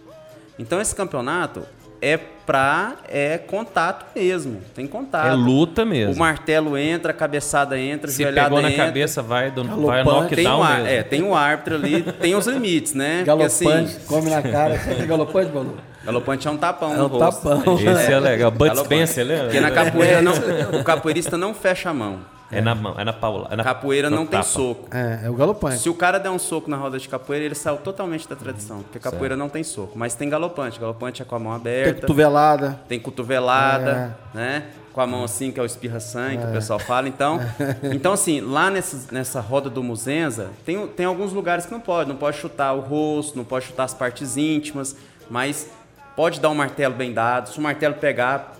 [0.59, 1.63] Então esse campeonato
[2.01, 4.59] é pra é contato mesmo.
[4.75, 5.27] Tem contato.
[5.27, 6.15] É luta mesmo.
[6.15, 8.85] O martelo entra, a cabeçada entra, a Se joelhada pegou na entra.
[8.87, 9.85] cabeça, vai, do, Galopante.
[9.85, 10.87] vai Tem knockdown um, ar- mesmo.
[10.89, 13.23] é, tem um árbitro ali, tem os limites, né?
[13.25, 14.77] Porque, assim, Galopante, come na cara.
[14.79, 15.77] Você é galopante, Balu?
[16.03, 17.47] galopante é um tapão É no um rosto.
[17.47, 17.75] tapão.
[17.79, 18.49] Esse é legal.
[18.51, 18.85] Bud Galopante.
[18.95, 19.43] Spencer, lembra?
[19.45, 20.33] Porque na capoeira não,
[20.81, 22.19] o capoeirista não fecha a mão.
[22.51, 23.47] É na mão, é na paula.
[23.49, 24.43] É na, Capoeira no não tem tapa.
[24.43, 24.87] soco.
[24.95, 25.79] É, é o galopante.
[25.79, 28.79] Se o cara der um soco na roda de capoeira, ele saiu totalmente da tradição.
[28.81, 29.93] Porque capoeira não tem soco.
[29.97, 30.79] Mas tem galopante.
[30.79, 32.01] Galopante é com a mão Tem aberta.
[32.01, 32.79] cotovelada.
[32.89, 34.63] Tem cotovelada, né?
[34.93, 37.07] Com a mão assim, que é o espirra-sangue, que o pessoal fala.
[37.07, 37.39] Então,
[37.93, 42.09] então assim, lá nessa, nessa roda do Muzenza, tem, tem alguns lugares que não pode.
[42.09, 44.95] Não pode chutar o rosto, não pode chutar as partes íntimas,
[45.29, 45.69] mas
[46.15, 47.47] pode dar um martelo bem dado.
[47.49, 48.53] Se o martelo pegar,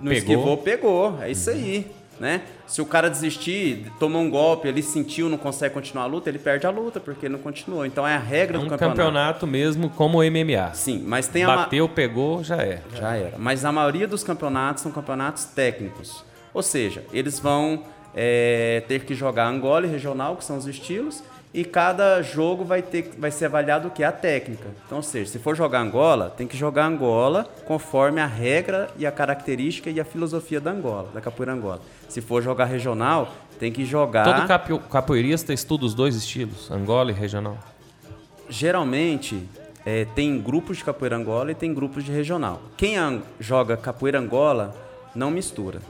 [0.00, 0.12] não Pegou.
[0.12, 1.18] esquivou, pegou.
[1.20, 1.90] É isso aí,
[2.20, 2.42] né?
[2.66, 6.38] Se o cara desistir, tomou um golpe, ele sentiu, não consegue continuar a luta, ele
[6.38, 7.84] perde a luta, porque ele não continuou.
[7.84, 8.96] Então é a regra É do um campeonato.
[8.96, 10.72] campeonato mesmo como o MMA.
[10.74, 11.46] Sim, mas tem a...
[11.48, 12.80] Bateu, pegou, já é.
[12.94, 13.36] já era.
[13.38, 16.24] Mas a maioria dos campeonatos são campeonatos técnicos.
[16.54, 17.82] Ou seja, eles vão
[18.14, 21.22] é, ter que jogar Angola e regional, que são os estilos,
[21.54, 24.02] e cada jogo vai, ter, vai ser avaliado o que?
[24.02, 24.68] A técnica.
[24.86, 29.06] Então, ou seja, se for jogar Angola, tem que jogar Angola conforme a regra e
[29.06, 31.80] a característica e a filosofia da Angola, da capoeira Angola.
[32.08, 34.24] Se for jogar regional, tem que jogar.
[34.24, 37.58] Todo capo- capoeirista estuda os dois estilos, Angola e regional.
[38.48, 39.46] geralmente
[39.84, 42.62] é, tem grupos de capoeira Angola e tem grupos de regional.
[42.76, 42.96] Quem
[43.40, 44.74] joga capoeira Angola
[45.14, 45.80] não mistura.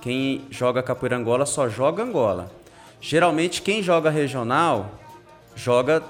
[0.00, 2.50] Quem joga capoeira Angola só joga Angola.
[3.10, 4.90] Geralmente quem joga regional
[5.54, 6.02] joga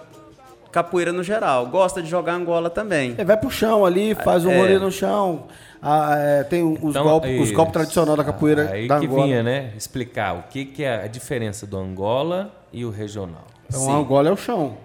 [0.73, 1.67] capoeira no geral.
[1.67, 3.11] Gosta de jogar Angola também.
[3.11, 4.57] Ele vai pro chão ali, faz um É.
[4.59, 5.45] rolê no chão.
[5.83, 7.55] Ah, é, tem os Então, golpes os isso.
[7.55, 9.25] golpes tradicionais da capoeira Aí da que Angola.
[9.25, 9.73] vinha, né?
[9.77, 13.45] Explicar o que, que é a diferença do Angola e o regional.
[13.69, 13.93] Então Sim.
[13.93, 14.79] Angola é o chão.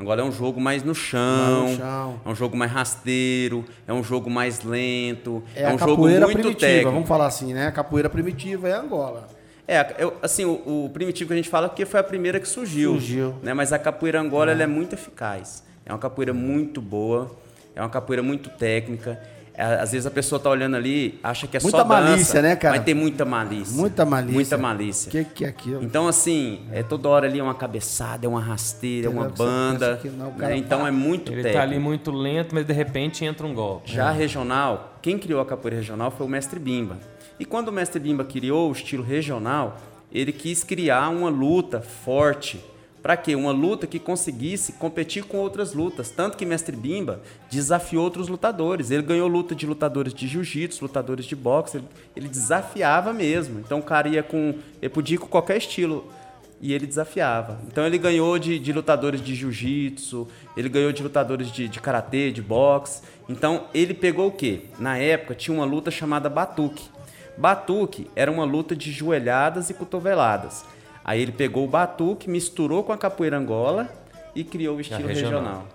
[0.00, 2.20] Angola é um jogo mais no chão, Mais no chão.
[2.24, 5.90] é um jogo mais rasteiro, é um jogo mais lento, É, é, a um jogo
[5.92, 6.90] capoeira muito primitiva, técnico.
[6.90, 7.66] vamos falar assim, né?
[7.66, 9.28] A capoeira primitiva é Angola.
[9.68, 12.40] É, eu- assim, o, o primitivo que a gente fala é porque foi a primeira
[12.40, 12.92] que surgiu.
[12.92, 13.34] Surgiu.
[13.42, 13.54] Né?
[13.54, 15.62] Mas a capoeira Angola ela é muito eficaz.
[15.86, 17.30] É uma capoeira muito boa,
[17.74, 19.20] é uma capoeira muito técnica.
[19.54, 22.42] É, Às vezes a pessoa tá olhando ali, acha que é Muita só dança, malícia,
[22.42, 22.76] né, cara?
[22.76, 23.76] Mas tem muita malícia.
[23.76, 24.34] Muita malícia.
[24.34, 25.08] Muita malícia.
[25.08, 25.82] O que, que é aquilo?
[25.82, 30.00] Então, assim, é toda hora ali uma cabeçada, é uma rasteira, é uma banda.
[30.16, 30.34] não, né?
[30.38, 31.58] cara Então tá- é muito Ele técnico.
[31.58, 33.92] tá ali muito lento, mas de repente entra um golpe.
[33.92, 36.96] Já a regional, quem criou a capoeira regional foi o mestre Bimba.
[37.40, 39.80] E quando o mestre Bimba criou o estilo regional,
[40.12, 42.60] ele quis criar uma luta forte.
[43.02, 43.34] Para quê?
[43.34, 46.10] Uma luta que conseguisse competir com outras lutas.
[46.10, 47.18] Tanto que mestre Bimba
[47.50, 48.90] desafiou outros lutadores.
[48.90, 51.80] Ele ganhou luta de lutadores de jiu-jitsu, lutadores de boxe.
[52.14, 53.58] Ele, desafiava mesmo.
[53.60, 54.56] Então o cara ia com.
[54.82, 56.12] Ele podia ir com qualquer estilo
[56.60, 57.58] e ele desafiava.
[57.68, 62.30] Então ele ganhou de, de lutadores de jiu-jitsu, ele ganhou de lutadores de, de karatê,
[62.30, 63.00] de boxe.
[63.26, 64.64] Então ele pegou o quê?
[64.78, 66.99] Na época tinha uma luta chamada batuque.
[67.36, 70.64] Batuque era uma luta de joelhadas e cotoveladas.
[71.04, 73.88] Aí ele pegou o batuque, misturou com a capoeira angola
[74.34, 75.40] e criou o estilo regional.
[75.40, 75.68] regional.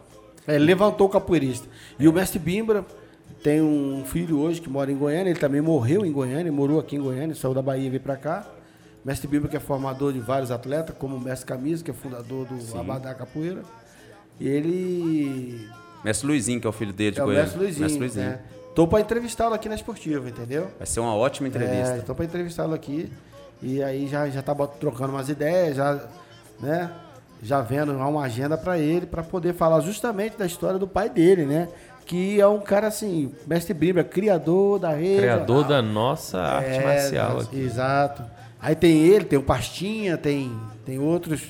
[0.47, 1.67] É, ele levantou o capoeirista.
[1.99, 2.85] E o mestre Bimbra
[3.43, 6.95] tem um filho hoje que mora em Goiânia, ele também morreu em Goiânia, morou aqui
[6.95, 8.45] em Goiânia, saiu da Bahia e veio pra cá.
[9.03, 12.47] Mestre Bimbra que é formador de vários atletas, como o mestre Camisa, que é fundador
[12.47, 13.61] do Abadá Capoeira.
[14.39, 15.67] E ele
[16.03, 17.43] Mestre Luizinho, que é o filho dele de é o Goiânia.
[17.43, 17.81] mestre Luizinho.
[17.81, 18.25] Mestre Luizinho.
[18.25, 18.39] né?
[18.75, 20.67] Tô pra entrevistá-lo aqui na esportiva, entendeu?
[20.77, 21.95] Vai ser uma ótima entrevista.
[21.95, 23.09] É, tô pra entrevistá-lo aqui.
[23.61, 25.97] E aí já, já tá trocando umas ideias, já,
[26.59, 26.91] né?
[27.41, 31.45] Já vendo uma agenda pra ele, pra poder falar justamente da história do pai dele,
[31.45, 31.69] né?
[32.05, 35.21] Que é um cara assim, mestre Bíblia, criador da rede.
[35.21, 37.59] Criador da nossa arte É, marcial aqui.
[37.59, 38.23] Exato.
[38.61, 40.51] Aí tem ele, tem o Pastinha, tem,
[40.85, 41.43] tem outros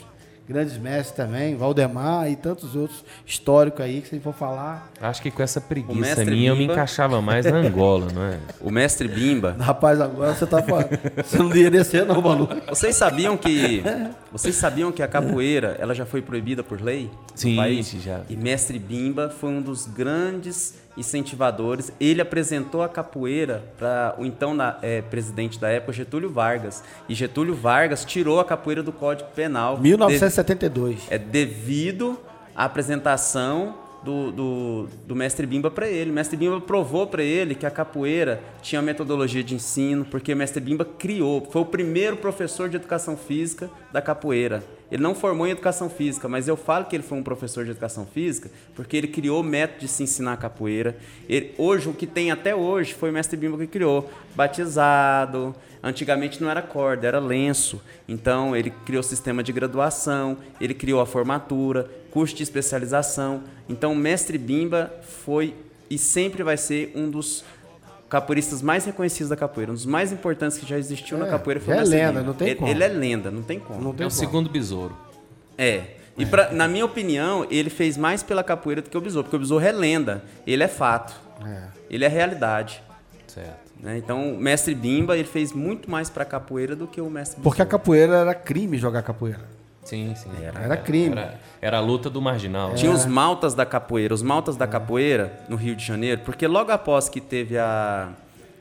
[0.47, 4.89] grandes mestres também, Valdemar e tantos outros históricos aí que vocês vão falar.
[5.01, 8.37] Acho que com essa preguiça minha eu me Bimba- encaixava mais na Angola, não é?
[8.61, 9.55] O mestre Bimba.
[9.59, 10.89] Rapaz, agora você tá falando.
[11.23, 12.55] Você não ia descer, não, maluco.
[12.69, 13.83] Vocês sabiam que
[14.37, 17.89] vocês sabiam que a capoeira ela já foi proibida por lei no Sim, país?
[18.03, 18.21] já.
[18.29, 21.91] E mestre Bimba foi um dos grandes incentivadores.
[21.99, 26.83] Ele apresentou a capoeira para o então na- eh, presidente da época Getúlio Vargas.
[27.07, 29.77] E Getúlio Vargas tirou a capoeira do Código Penal.
[29.77, 30.99] 1972.
[31.09, 32.19] É devido
[32.55, 33.75] à apresentação
[34.05, 36.11] do, do, do mestre Bimba para ele.
[36.11, 40.37] O mestre Bimba provou para ele que a capoeira tinha metodologia de ensino, porque o
[40.37, 44.63] mestre Bimba criou, foi o primeiro professor de educação física da capoeira.
[44.91, 47.71] Ele não formou em educação física, mas eu falo que ele foi um professor de
[47.71, 50.95] educação física porque ele criou método de se ensinar a capoeira.
[51.27, 54.07] Ele- hoje, o que tem até hoje foi o mestre Bimba que criou.
[54.35, 57.81] Batizado, antigamente não era corda, era lenço.
[58.07, 63.43] Então, ele criou sistema de graduação, ele criou a formatura, curso de especialização.
[63.67, 64.89] Então, o mestre Bimba
[65.25, 65.53] foi
[65.89, 67.43] e sempre vai ser um dos
[68.07, 71.59] capoeiristas mais reconhecidos da capoeira, um dos mais importantes que já existiu na É, capoeira
[71.59, 72.23] foi é o mestre lenda, Bimba.
[72.27, 72.71] não tem ele, como.
[72.71, 73.81] ele é lenda, não tem como.
[73.81, 74.19] Não tem É o como.
[74.19, 74.95] segundo besouro.
[75.57, 75.83] É.
[76.17, 79.35] E pra- na minha opinião, ele fez mais pela capoeira do que o besouro, porque
[79.35, 81.13] o besouro é lenda, ele é fato,
[81.45, 81.63] É.
[81.89, 82.81] ele é realidade.
[83.27, 83.65] Certo.
[83.77, 83.97] né?
[83.97, 87.61] Então, o mestre Bimba, ele fez muito mais pra capoeira do que o mestre Porque
[87.61, 89.41] a capoeira era crime jogar capoeira.
[89.85, 90.31] Sim, sim.
[90.43, 91.11] Era crime.
[91.15, 92.73] Era, era a luta do marginal.
[92.73, 96.71] Tinha os maltas da capoeira, os maltas da capoeira no Rio de Janeiro, porque logo
[96.71, 98.09] após que teve a,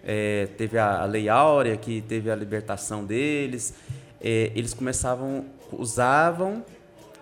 [0.04, 3.74] é, teve a Lei Áurea, que teve a libertação deles,
[4.20, 6.62] é, eles começavam, usavam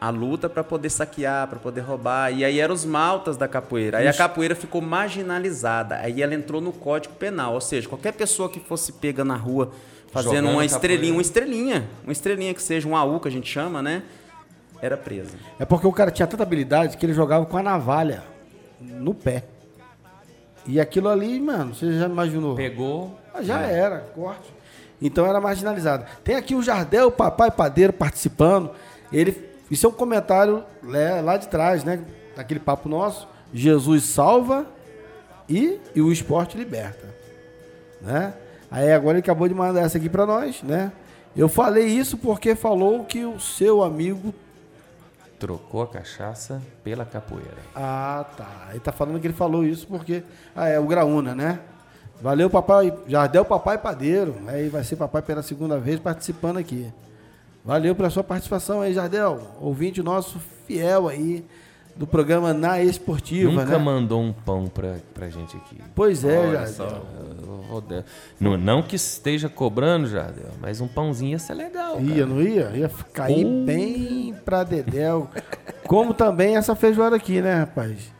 [0.00, 3.98] a luta para poder saquear, para poder roubar, e aí eram os maltas da capoeira.
[3.98, 8.48] Aí a capoeira ficou marginalizada, aí ela entrou no Código Penal, ou seja, qualquer pessoa
[8.48, 9.70] que fosse pega na rua
[10.12, 13.50] fazendo Jogando uma estrelinha, uma estrelinha, uma estrelinha que seja um AU que a gente
[13.50, 14.02] chama, né?
[14.80, 15.36] Era presa.
[15.58, 18.22] É porque o cara tinha tanta habilidade que ele jogava com a navalha
[18.80, 19.44] no pé.
[20.66, 22.54] E aquilo ali, mano, você já imaginou?
[22.54, 23.18] Pegou.
[23.34, 24.52] Ah, Já era, corte.
[25.00, 26.04] Então era marginalizado.
[26.22, 28.70] Tem aqui o Jardel, o papai padeiro participando.
[29.12, 29.36] Ele,
[29.70, 32.04] isso é um comentário lá, lá de trás, né?
[32.36, 33.26] Daquele papo nosso.
[33.52, 34.66] Jesus salva
[35.48, 37.12] e, e o esporte liberta.
[38.00, 38.32] Né?
[38.72, 40.90] Aí agora ele acabou de mandar essa aqui pra nós, né?
[41.36, 44.34] Eu falei isso porque falou que o seu amigo.
[45.38, 47.58] Trocou a cachaça pela capoeira.
[47.74, 48.68] Ah, tá.
[48.70, 50.22] Ele tá falando que ele falou isso porque.
[50.56, 51.60] Ah, é o Graúna, né?
[52.20, 52.92] Valeu, papai.
[53.06, 54.36] Jardel, papai padeiro.
[54.46, 56.90] Aí vai ser papai pela segunda vez participando aqui.
[57.64, 59.40] Valeu pela sua participação aí, Jardel.
[59.60, 61.44] Ouvinte nosso fiel aí
[61.94, 63.78] do programa Na Esportiva, Nunca né?
[63.78, 65.76] mandou um pão pra, pra gente aqui.
[65.94, 66.72] Pois é, Olha Jardel.
[66.74, 67.02] só.
[68.40, 72.00] Não, não que esteja cobrando, Jardel, mas um pãozinho ia ser legal.
[72.00, 72.26] Ia, cara.
[72.26, 72.70] não ia?
[72.74, 75.28] Ia cair bem pra Dedéu.
[75.86, 78.12] Como também essa feijoada aqui, né, rapaz?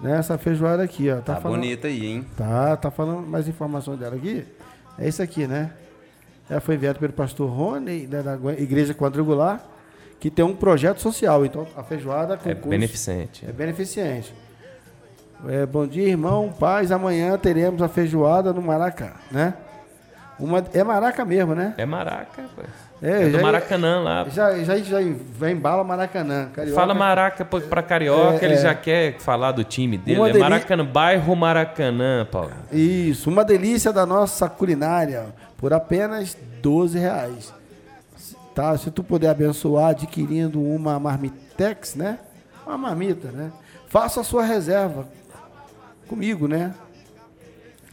[0.00, 1.16] Né, Essa feijoada aqui, ó.
[1.16, 1.58] Tá, Tá, falando...
[1.60, 2.26] bonita aí, hein?
[2.36, 4.44] Tá, tá falando mais informações dela aqui?
[4.96, 5.72] É isso aqui, né?
[6.48, 9.60] Ela foi enviada pelo pastor Rony, né, da Igreja Quadrangular,
[10.20, 11.44] que tem um projeto social.
[11.44, 13.44] Então, a feijoada com É beneficente.
[13.48, 14.34] É beneficente.
[15.48, 16.90] É, bom dia, irmão, paz.
[16.90, 19.54] Amanhã teremos a feijoada no Maracá, né?
[20.38, 21.74] Uma, é Maraca mesmo, né?
[21.76, 22.62] É maraca, pô.
[23.00, 24.26] É, É, do já- Maracanã lá.
[24.28, 25.00] Já, já, já
[25.50, 26.48] embala Maracanã.
[26.52, 26.80] Carioca.
[26.80, 28.58] Fala Maraca pra Carioca, É, ele é.
[28.58, 30.18] já quer falar do time dele.
[30.18, 32.50] Uma É deli- Maracanã, bairro Maracanã, Paulo.
[32.72, 37.52] Isso, uma delícia da nossa culinária por apenas 12 reais.
[38.58, 38.76] Tá?
[38.76, 42.18] Se tu puder abençoar adquirindo uma marmitex, né?
[42.66, 43.52] Uma marmita, né?
[43.86, 45.06] Faça a sua reserva
[46.08, 46.74] comigo, né?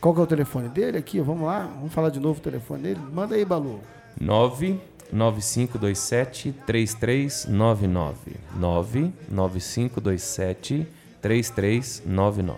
[0.01, 1.19] Qual que é o telefone dele aqui?
[1.19, 2.99] Vamos lá, vamos falar de novo o telefone dele.
[3.13, 3.79] Manda aí, Balu.
[4.19, 8.37] 99527 3399.
[8.55, 10.87] 99527
[11.21, 12.57] 3399.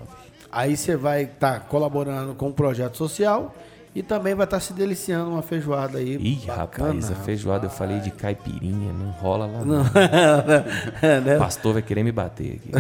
[0.50, 3.54] Aí você vai estar colaborando com o projeto social
[3.96, 6.16] e também vai estar se deliciando uma feijoada aí.
[6.16, 9.66] Ih, bacana, rapaz, a feijoada eu falei de caipirinha, não rola lá.
[9.66, 9.84] Não.
[11.02, 11.36] É, né?
[11.36, 12.72] O pastor vai querer me bater aqui.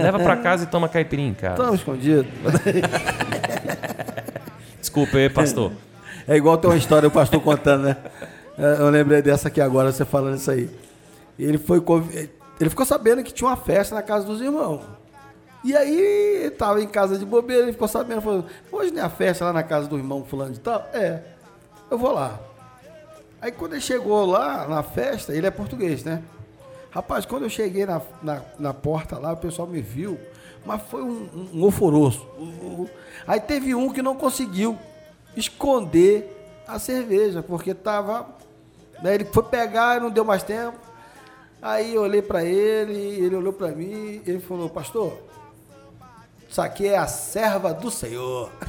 [0.00, 1.56] Leva pra casa e toma caipirinha em casa.
[1.56, 2.28] Tamo escondido.
[4.80, 5.72] Desculpa aí, pastor.
[6.28, 7.96] É igual tem uma história o pastor contando, né?
[8.56, 10.70] Eu lembrei dessa aqui agora, você falando isso aí.
[11.38, 11.82] Ele foi
[12.60, 14.82] ele ficou sabendo que tinha uma festa na casa dos irmãos.
[15.64, 19.10] E aí, tava em casa de bobeira, ele ficou sabendo, falou, hoje não é a
[19.10, 20.88] festa lá na casa do irmão fulano de tal?
[20.92, 21.22] É,
[21.90, 22.40] eu vou lá.
[23.40, 26.22] Aí quando ele chegou lá na festa, ele é português, né?
[26.90, 30.18] Rapaz, quando eu cheguei na, na, na porta lá, o pessoal me viu,
[30.64, 32.88] mas foi um, um, um
[33.26, 34.78] Aí teve um que não conseguiu
[35.36, 36.30] esconder
[36.66, 38.28] a cerveja, porque tava.
[39.02, 40.78] né, ele foi pegar não deu mais tempo.
[41.60, 45.16] Aí eu olhei pra ele, ele olhou pra mim, ele falou, pastor,
[46.52, 48.52] isso aqui é a serva do Senhor.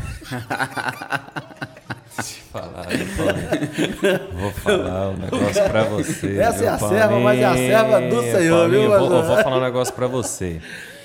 [2.51, 4.29] falar, Paulinho.
[4.39, 6.37] Vou falar um negócio pra você.
[6.39, 8.21] Essa é a serva, mas é a serva do?
[8.21, 10.61] Senhor, viu, eu vou, eu vou falar um negócio pra você.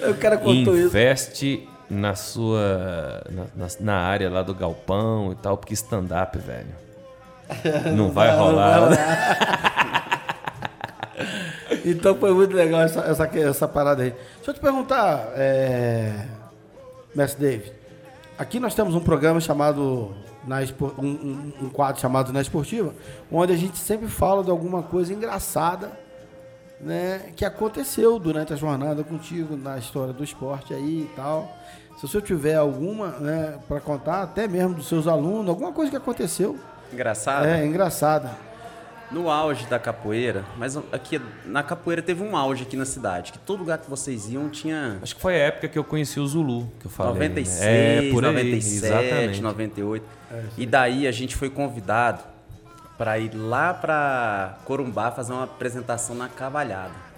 [0.09, 0.87] O cara contou isso.
[0.87, 3.25] Investe na sua.
[3.31, 6.69] Na, na- na área lá do galpão e tal, porque stand-up, velho.
[7.97, 8.91] Não vai rolar.
[8.91, 8.97] né?
[11.85, 14.11] Então foi muito legal essa, essa, essa parada aí.
[14.37, 16.13] Deixa eu te perguntar, é...
[17.19, 17.73] Mestre David.
[18.39, 20.15] Aqui nós temos um programa chamado.
[20.47, 20.59] Na
[20.99, 22.95] um, um- um quadro chamado Na Esportiva,
[23.31, 25.91] onde a gente sempre fala de alguma coisa engraçada
[26.81, 31.53] né, que aconteceu durante a jornada contigo na história do esporte aí e tal.
[31.99, 35.91] Se o senhor tiver alguma né, para contar, até mesmo dos seus alunos, alguma coisa
[35.91, 36.57] que aconteceu,
[36.93, 37.45] Engraçado.
[37.47, 38.31] é engraçada.
[39.11, 43.39] No auge da capoeira, mas aqui na capoeira teve um auge aqui na cidade, que
[43.39, 46.27] todo lugar que vocês iam tinha Acho que foi a época que eu conheci o
[46.27, 47.15] Zulu, que eu falei.
[47.15, 47.29] né?
[47.29, 49.41] 96, é, por aí, 97, exatamente.
[49.41, 50.05] 98.
[50.59, 52.23] e daí a gente foi convidado
[52.99, 57.09] para ir lá para Corumbá fazer uma apresentação na Cavalhada.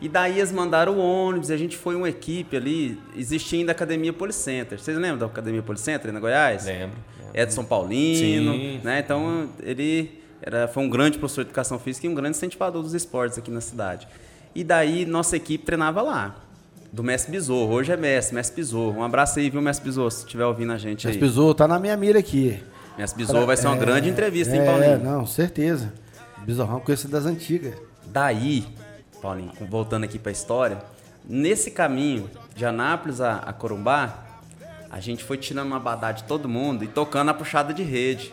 [0.00, 3.70] E daí eles mandaram o ônibus, e a gente foi uma equipe ali, existia ainda
[3.72, 4.80] a Academia Policenter.
[4.80, 6.64] Vocês lembram da Academia Policenter na Goiás?
[6.64, 6.96] Lembro.
[7.34, 8.80] Edson Paulino, Sim.
[8.82, 9.00] né?
[9.00, 12.94] Então ele era, foi um grande professor de educação física e um grande incentivador dos
[12.94, 14.06] esportes aqui na cidade.
[14.54, 16.36] E daí nossa equipe treinava lá,
[16.92, 17.72] do Mestre Besouro.
[17.72, 18.98] Hoje é Mestre, Mestre Besouro.
[18.98, 21.12] Um abraço aí, viu, Mestre Besouro, se estiver ouvindo a gente aí.
[21.12, 22.60] Esse pisou, tá na minha mira aqui.
[22.98, 24.98] Mestre Besouro vai ser uma É, grande entrevista, hein, é, Paulinho?
[24.98, 25.92] não, certeza.
[26.38, 27.74] Bizarrão conhecido das antigas.
[28.06, 28.66] Daí,
[29.22, 30.78] Paulinho, voltando aqui para a história,
[31.24, 34.24] nesse caminho de Anápolis a, a Corumbá,
[34.90, 38.32] a gente foi tirando uma badá de todo mundo e tocando a puxada de rede.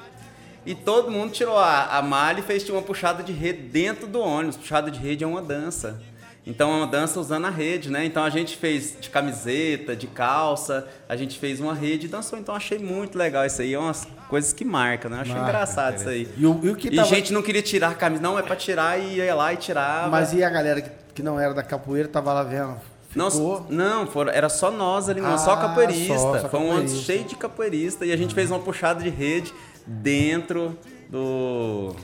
[0.67, 4.19] E todo mundo tirou a, a malha e fez uma puxada de rede dentro do
[4.19, 4.57] ônibus.
[4.57, 5.99] Puxada de rede é uma dança.
[6.45, 8.05] Então é uma dança usando a rede, né?
[8.05, 12.37] Então a gente fez de camiseta, de calça, a gente fez uma rede e dançou.
[12.39, 13.73] Então achei muito legal isso aí.
[13.73, 15.19] É umas coisas que marcam, né?
[15.21, 16.27] Achei Marca, engraçado isso aí.
[16.37, 17.07] E o, e o que E tava...
[17.07, 20.09] gente não queria tirar a camisa, não, é pra tirar e ia lá e tirava.
[20.09, 22.75] Mas e a galera que, que não era da capoeira tava lá vendo?
[23.15, 23.65] Não, Ficou?
[23.69, 26.17] não foram, era só nós ali, não, Ah, só capoeirista.
[26.17, 27.05] só- só Foi um ano capoeirista.
[27.05, 29.51] cheio de capoeirista e a gente fez uma puxada de rede
[29.87, 30.77] dentro
[31.09, 31.95] do,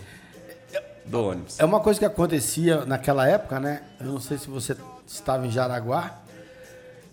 [1.06, 1.60] do ônibus.
[1.60, 3.82] É uma coisa que acontecia naquela época, né?
[4.00, 4.76] Eu não sei se você
[5.06, 6.20] estava em Jaraguá.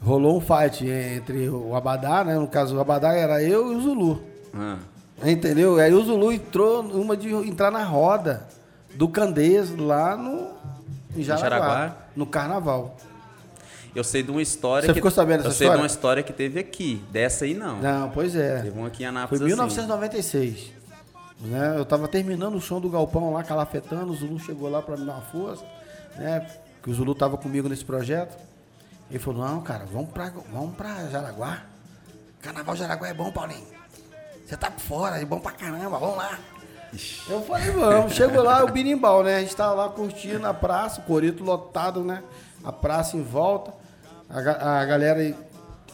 [0.01, 2.35] Rolou um fight entre o Abadá, né?
[2.39, 4.23] No caso, o Abadá era eu e o Zulu.
[4.55, 4.79] Ah,
[5.23, 5.79] Entendeu?
[5.79, 8.47] Aí o Zulu entrou numa de entrar na roda
[8.95, 10.49] do Candeias lá no
[11.15, 11.97] em Jaraguá, Jaraguá?
[12.17, 12.97] no carnaval.
[13.95, 14.99] Eu sei de uma história Você que.
[14.99, 15.79] ficou sabendo Eu dessa sei história?
[15.79, 17.05] de uma história que teve aqui.
[17.11, 17.79] Dessa aí não.
[17.81, 18.63] Não, pois é.
[18.63, 19.55] Teve uma aqui em Foi Anápolis em assim.
[19.55, 20.73] 1996.
[21.41, 21.75] Né?
[21.79, 25.07] Eu tava terminando o show do Galpão lá, calafetando, o Zulu chegou lá pra me
[25.07, 25.65] dar uma força,
[26.17, 26.47] né?
[26.83, 28.37] Que o Zulu tava comigo nesse projeto.
[29.11, 31.63] Ele falou, não, cara, vamos pra, vamos pra Jaraguá.
[32.43, 33.67] Carnaval Jaraguá é bom, Paulinho.
[34.47, 36.39] Você tá por fora, é bom pra caramba, vamos lá.
[37.29, 38.13] Eu falei, vamos.
[38.13, 39.37] Chegou lá, o birimbau, né?
[39.37, 42.23] A gente tava lá curtindo a praça, o corito lotado, né?
[42.63, 43.73] A praça em volta.
[44.33, 45.35] A, a galera aí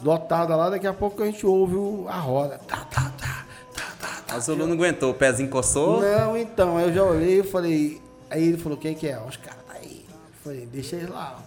[0.03, 1.75] lotada lá, daqui a pouco a gente ouve
[2.07, 2.59] a roda.
[2.67, 4.55] Tá, tá, tá, tá, tá, tá.
[4.55, 6.01] Não aguentou, o pezinho coçou.
[6.01, 8.01] Não, então, aí eu já olhei e falei.
[8.29, 9.19] Aí ele falou, quem que é?
[9.19, 10.05] Os caras tá aí.
[10.07, 11.39] Eu falei, deixa eles lá.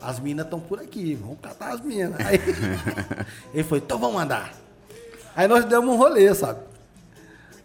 [0.00, 2.20] As minas estão por aqui, vamos catar as minas.
[2.20, 2.38] Aí
[3.54, 4.52] ele falou, então vamos andar.
[5.34, 6.60] Aí nós demos um rolê, sabe?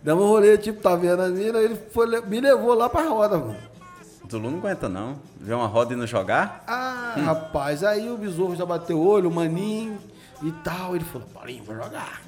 [0.01, 3.37] Demos um rolê, tipo, tá vendo as minas, ele foi, me levou lá pra roda,
[3.37, 3.57] mano.
[4.29, 5.15] O Zulu não aguenta, não.
[5.41, 6.63] Ver uma roda e não jogar?
[6.67, 9.97] Ah, rapaz, aí o besouro já bateu o olho, o maninho
[10.43, 10.95] e tal.
[10.95, 12.21] Ele falou, Paulinho, vou jogar.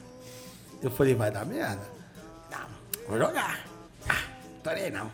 [0.81, 1.83] Eu falei, vai dar merda.
[2.49, 2.59] Não,
[3.07, 3.59] vou jogar.
[4.09, 4.15] Ah,
[4.91, 5.11] não.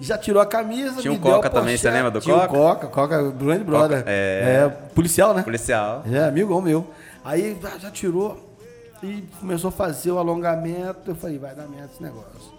[0.00, 2.52] E Já tirou a camisa, Tinha um Coca também, você lembra do Tinha Coca?
[2.52, 4.04] o Coca, Coca, grande brother.
[4.06, 4.68] é.
[4.94, 5.42] policial, né?
[5.42, 6.04] Policial.
[6.08, 6.88] É, amigo meu.
[7.24, 8.56] Aí já tirou
[9.02, 11.10] e começou a fazer o alongamento.
[11.10, 12.54] Eu falei, vai dar merda esse negócio.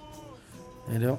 [0.85, 1.17] Entendeu?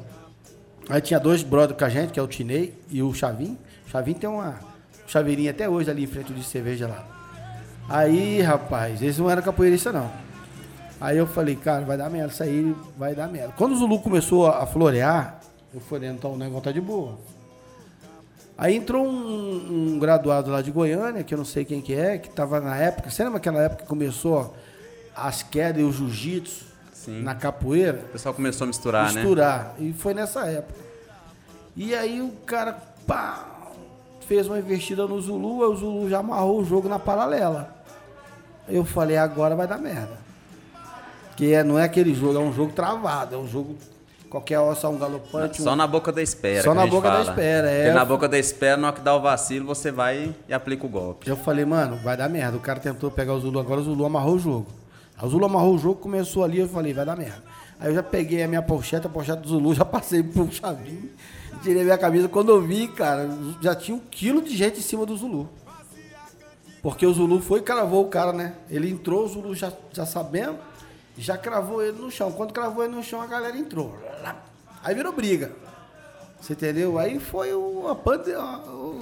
[0.88, 3.58] Aí tinha dois brothers com a gente, que é o Tinei e o Chavim.
[3.86, 4.58] O Chavim tem uma
[5.06, 7.04] chaveirinha até hoje ali em frente de cerveja lá.
[7.88, 10.10] Aí, rapaz, eles não eram capoeiristas não.
[11.00, 13.52] Aí eu falei, cara, vai dar merda, isso aí vai dar merda.
[13.56, 15.40] Quando o Zulu começou a florear,
[15.74, 17.18] eu falei, então o negócio tá de boa.
[18.56, 22.16] Aí entrou um, um graduado lá de Goiânia, que eu não sei quem que é,
[22.16, 24.56] que tava na época, você lembra aquela época que começou
[25.14, 26.64] as quedas e o jiu-jitsu
[27.06, 27.22] Sim.
[27.22, 28.00] na capoeira?
[28.04, 29.20] O pessoal começou a misturar, né?
[29.20, 29.74] misturar.
[29.78, 30.78] E foi nessa época.
[31.76, 32.76] E aí o cara
[33.06, 33.44] pá,
[34.26, 37.74] fez uma investida no Zulu, aí o Zulu já amarrou o jogo na paralela.
[38.68, 40.18] Eu falei, agora vai dar merda.
[41.28, 43.76] Porque é- não é aquele jogo, é um jogo travado, é um jogo
[44.28, 45.62] qualquer hora só um galopante.
[45.62, 45.76] Só um...
[45.76, 46.64] na boca da espera.
[46.64, 47.30] Só na boca da fala.
[47.30, 47.84] espera, é.
[47.84, 50.84] Porque na boca da espera, na hora que dá o vacilo, você vai e aplica
[50.84, 51.30] o golpe.
[51.30, 52.56] Eu falei, mano, vai dar merda.
[52.56, 54.66] O cara tentou pegar o Zulu, agora o Zulu amarrou o jogo.
[55.18, 57.42] Aí o Zulu amarrou o jogo, começou ali, eu falei, vai dar merda.
[57.80, 61.10] Aí eu já peguei a minha pochete, a pochete do Zulu, já passei pro chavinho,
[61.62, 62.28] tirei minha camisa.
[62.28, 63.28] Quando eu vi, cara,
[63.60, 65.48] já tinha um quilo de gente em cima do Zulu.
[66.82, 68.54] Porque o Zulu foi e cravou o cara, né?
[68.70, 70.56] Ele entrou, o Zulu já, já sabendo,
[71.18, 72.30] já cravou ele no chão.
[72.30, 73.96] Quando cravou ele no chão, a galera entrou.
[74.84, 75.50] Aí virou briga.
[76.46, 76.96] Você entendeu?
[76.96, 78.30] Aí foi uma pande...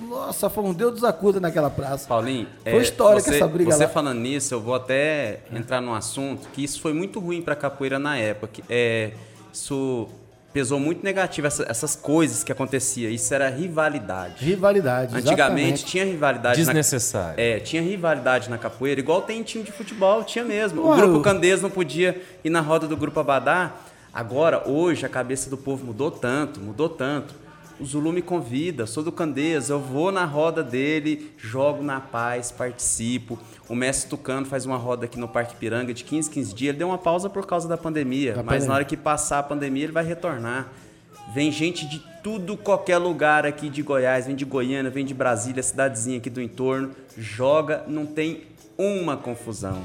[0.09, 2.09] Nossa, foi um Deus dos acuda naquela praça.
[2.09, 3.89] Paulinho, Foi histórica você, essa briga Você lá.
[3.91, 7.99] falando nisso, eu vou até entrar num assunto que isso foi muito ruim pra capoeira
[7.99, 8.49] na época.
[8.51, 9.11] que, é,
[9.53, 10.09] isso
[10.55, 13.11] pesou muito negativo, essa- essas coisas que acontecia.
[13.11, 14.43] Isso era rivalidade.
[14.43, 15.15] Rivalidade.
[15.15, 15.85] Antigamente exatamente.
[15.85, 16.59] tinha rivalidade.
[16.61, 17.35] na- Desnecessário.
[17.39, 20.81] É, tinha rivalidade na capoeira, igual tem em time de futebol, tinha mesmo.
[20.81, 23.73] O Ué, grupo Candês não podia ir na roda do grupo Abadá.
[24.15, 27.35] Agora, hoje, a cabeça do povo mudou tanto, mudou tanto.
[27.81, 32.53] O Zulu me convida, sou do Candês, eu vou na roda dele, jogo na paz,
[32.53, 33.37] participo.
[33.69, 36.69] O mestre Tucano faz uma roda aqui no Parque Piranga de 15, 15 dias.
[36.69, 38.69] Ele deu uma pausa por causa da pandemia, Da mas pandemia.
[38.69, 40.69] na hora que passar a pandemia, ele vai retornar.
[41.35, 45.61] Vem gente de tudo, qualquer lugar aqui de Goiás, vem de Goiânia, vem de Brasília,
[45.63, 48.43] cidadezinha aqui do entorno, joga, não tem
[48.79, 49.83] uma confusão.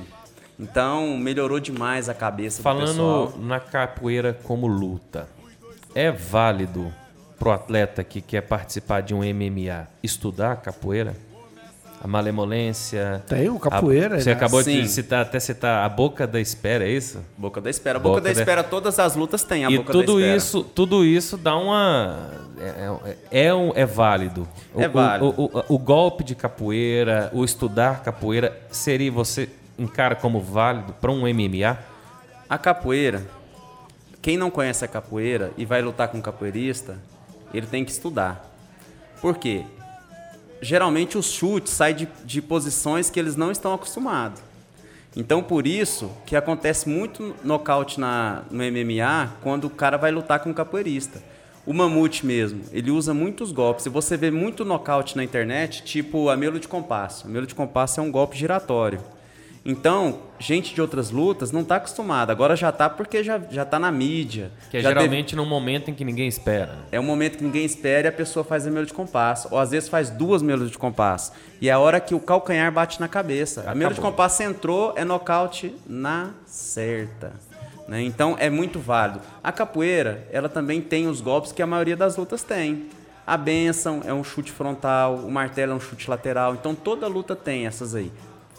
[0.59, 5.27] Então, melhorou demais a cabeça do Falando na capoeira como luta,
[5.95, 6.93] é válido
[7.37, 11.15] pro atleta que quer participar de um MMA estudar capoeira?
[12.01, 13.21] A malemolência.
[13.27, 14.35] Tem o capoeira, a- você né?
[14.35, 14.81] acabou Sim.
[14.81, 17.19] de citar, até citar a boca da espera, é isso?
[17.37, 17.97] Boca da espera.
[17.97, 20.19] A boca, Boca da da- espera, todas as lutas têm a e boca tudo da
[20.19, 20.37] espera.
[20.37, 22.17] isso, tudo isso dá uma
[22.57, 24.47] é, é, é, um- é válido.
[24.77, 25.33] É o- válido.
[25.37, 29.49] O, o- o golpe de capoeira, o estudar capoeira seria você
[29.79, 31.77] encara como válido para um MMA?
[32.47, 33.25] A capoeira,
[34.21, 36.99] quem não conhece a capoeira e vai lutar com um capoeirista,
[37.53, 38.45] ele tem que estudar.
[39.21, 39.63] Por quê?
[40.61, 44.41] Geralmente os chutes saem de, de posições que eles não estão acostumados.
[45.15, 50.39] Então por isso que acontece muito nocaute na, no MMA quando o cara vai lutar
[50.39, 51.23] com um capoeirista.
[51.65, 53.85] O mamute mesmo, ele usa muitos golpes.
[53.85, 57.27] E você vê muito nocaute na internet, tipo a melo de compasso.
[57.27, 58.99] A de compasso é um golpe giratório.
[59.65, 62.31] Então, gente de outras lutas não está acostumada.
[62.31, 64.51] Agora já tá porque já, já tá na mídia.
[64.71, 66.75] Que é já teve- geralmente num momento em que ninguém espera.
[66.91, 69.47] é um momento que ninguém espera e a pessoa faz a melo de compasso.
[69.51, 71.33] Ou às vezes faz duas melos de compasso.
[71.61, 73.61] E é a hora que o calcanhar bate na cabeça.
[73.67, 74.11] A melo de Acabou.
[74.11, 77.33] compasso entrou, é nocaute na certa.
[77.87, 78.01] né?
[78.03, 79.19] Então é muito válido.
[79.43, 82.85] A capoeira, ela também tem os golpes que a maioria das lutas tem.
[83.27, 86.53] A benção é um chute frontal, o martelo é um chute lateral.
[86.55, 88.11] Então toda luta tem essas aí.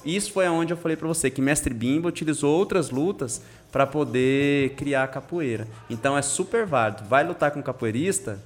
[0.05, 4.71] Isso foi aonde eu falei pra você que mestre Bimba utilizou outras lutas para poder
[4.71, 5.67] criar a capoeira.
[5.89, 7.05] Então é super válido.
[7.09, 8.39] Vai lutar com um capoeirista,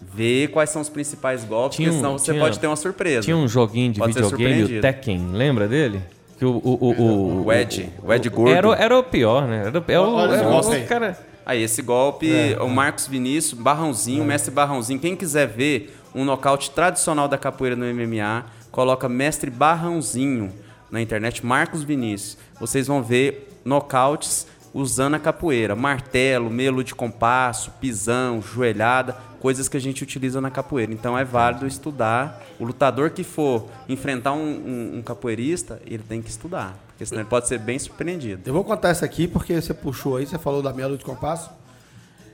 [0.00, 3.22] vê quais são os principais golpes, Tinha porque senão você tinha- pode ter uma surpresa.
[3.22, 4.80] Tinha um joguinho de Pode videogame, o surpreendido.
[4.82, 6.02] Tekken, lembra dele?
[6.38, 8.54] Que o, o, o, o, O Ed, o Ed gordo.
[8.54, 9.64] Era, o- era o pior, né?
[9.66, 10.84] Era, o- é o, Olha é o- aí.
[10.84, 11.18] cara.
[11.46, 12.28] Aí, esse golpe,
[12.60, 14.98] o Marcos Vinícius, Barrãozinho, mestre Barrãozinho.
[14.98, 18.44] Quem quiser ver um nocaute tradicional da capoeira no MMA,
[18.76, 20.52] coloca mestre Barrãozinho
[20.90, 22.36] na internet, Marcos Vinícius.
[22.60, 25.74] Vocês vão ver nocautes usando a capoeira.
[25.74, 30.92] Martelo, melo de compasso, pisão, joelhada, coisas que a gente utiliza na capoeira.
[30.92, 32.44] Então é válido estudar.
[32.60, 36.76] O lutador que for enfrentar um, um- um capoeirista, ele tem que estudar.
[36.88, 38.42] Porque senão ele pode ser bem surpreendido.
[38.44, 41.48] Eu vou contar isso aqui porque você puxou aí, você falou da Melo de Compasso.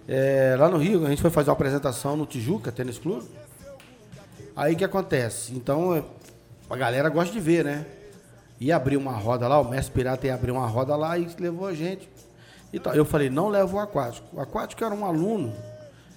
[0.08, 3.26] É, lá no Rio, a gente foi fazer uma apresentação no Tijuca, Tênis Clube.
[4.56, 5.54] Aí o que acontece?
[5.54, 6.02] Então, é,
[6.72, 7.84] a galera gosta de ver, né?
[8.58, 11.66] Ia abrir uma roda lá, o mestre pirata ia abrir uma roda lá e levou
[11.66, 12.08] a gente.
[12.72, 14.26] Então, eu falei, não leva o aquático.
[14.32, 15.52] O aquático era um aluno.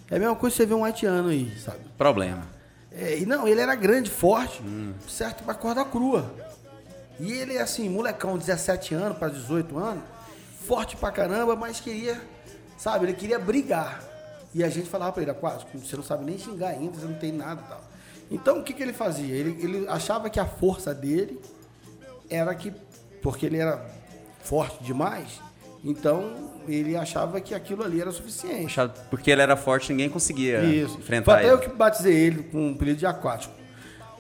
[0.10, 1.80] É a mesma coisa que você ver um haitiano aí, sabe?
[1.98, 2.44] Problema.
[2.92, 4.62] É, e não, ele era grande, forte,
[5.08, 6.32] certo pra corda crua.
[7.20, 10.04] E ele, assim, molecão, 17 anos para 18 anos,
[10.66, 12.22] forte pra caramba, mas queria,
[12.78, 14.02] sabe, ele queria brigar.
[14.54, 17.16] E a gente falava pra ele, aquático, você não sabe nem xingar ainda, você não
[17.16, 17.82] tem nada e tal.
[18.30, 19.36] Então, o que, que ele fazia?
[19.36, 21.40] Ele, ele achava que a força dele
[22.30, 22.74] era que,
[23.22, 23.86] porque ele era
[24.44, 25.40] forte demais,
[25.84, 26.34] então
[26.68, 28.76] ele achava que aquilo ali era suficiente.
[29.10, 30.98] Porque ele era forte, ninguém conseguia Isso.
[30.98, 31.54] enfrentar Foi até ele.
[31.54, 33.54] eu que batizei ele com o apelido de aquático.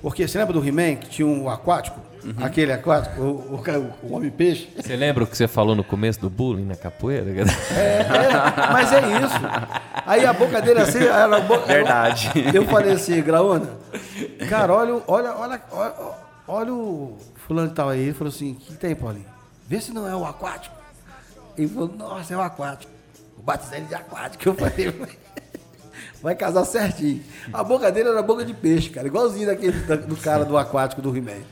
[0.05, 1.99] Porque você lembra do He-Man que tinha um aquático?
[2.23, 2.45] Uhum.
[2.45, 4.69] Aquele aquático, o, o, o homem-peixe?
[4.75, 7.25] Você lembra o que você falou no começo do bullying na capoeira?
[7.75, 9.35] É, é, mas é isso.
[10.05, 12.29] Aí a boca dele assim, era boca, Verdade.
[12.53, 13.67] Eu falei assim, Graúna,
[14.47, 15.93] cara, olha, o- olha, olha, olha,
[16.47, 18.01] olha o fulano que tava aí.
[18.01, 19.25] Ele falou assim, o que tem, Paulinho?
[19.67, 20.75] Vê se não é o aquático.
[21.57, 22.91] Ele falou, nossa, é o aquático.
[23.35, 24.47] Vou batizar ele de aquático.
[24.49, 24.93] Eu falei,
[26.25, 27.21] vai casar certinho.
[27.53, 29.07] A boca dele era boca de peixe, cara.
[29.07, 31.43] Igualzinho daquele da- do cara do aquático do He-Man.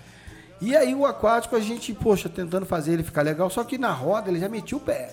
[0.59, 3.91] E aí o aquático, a gente, poxa, tentando fazer ele ficar legal, só que na
[3.91, 5.09] roda ele já metia o pé.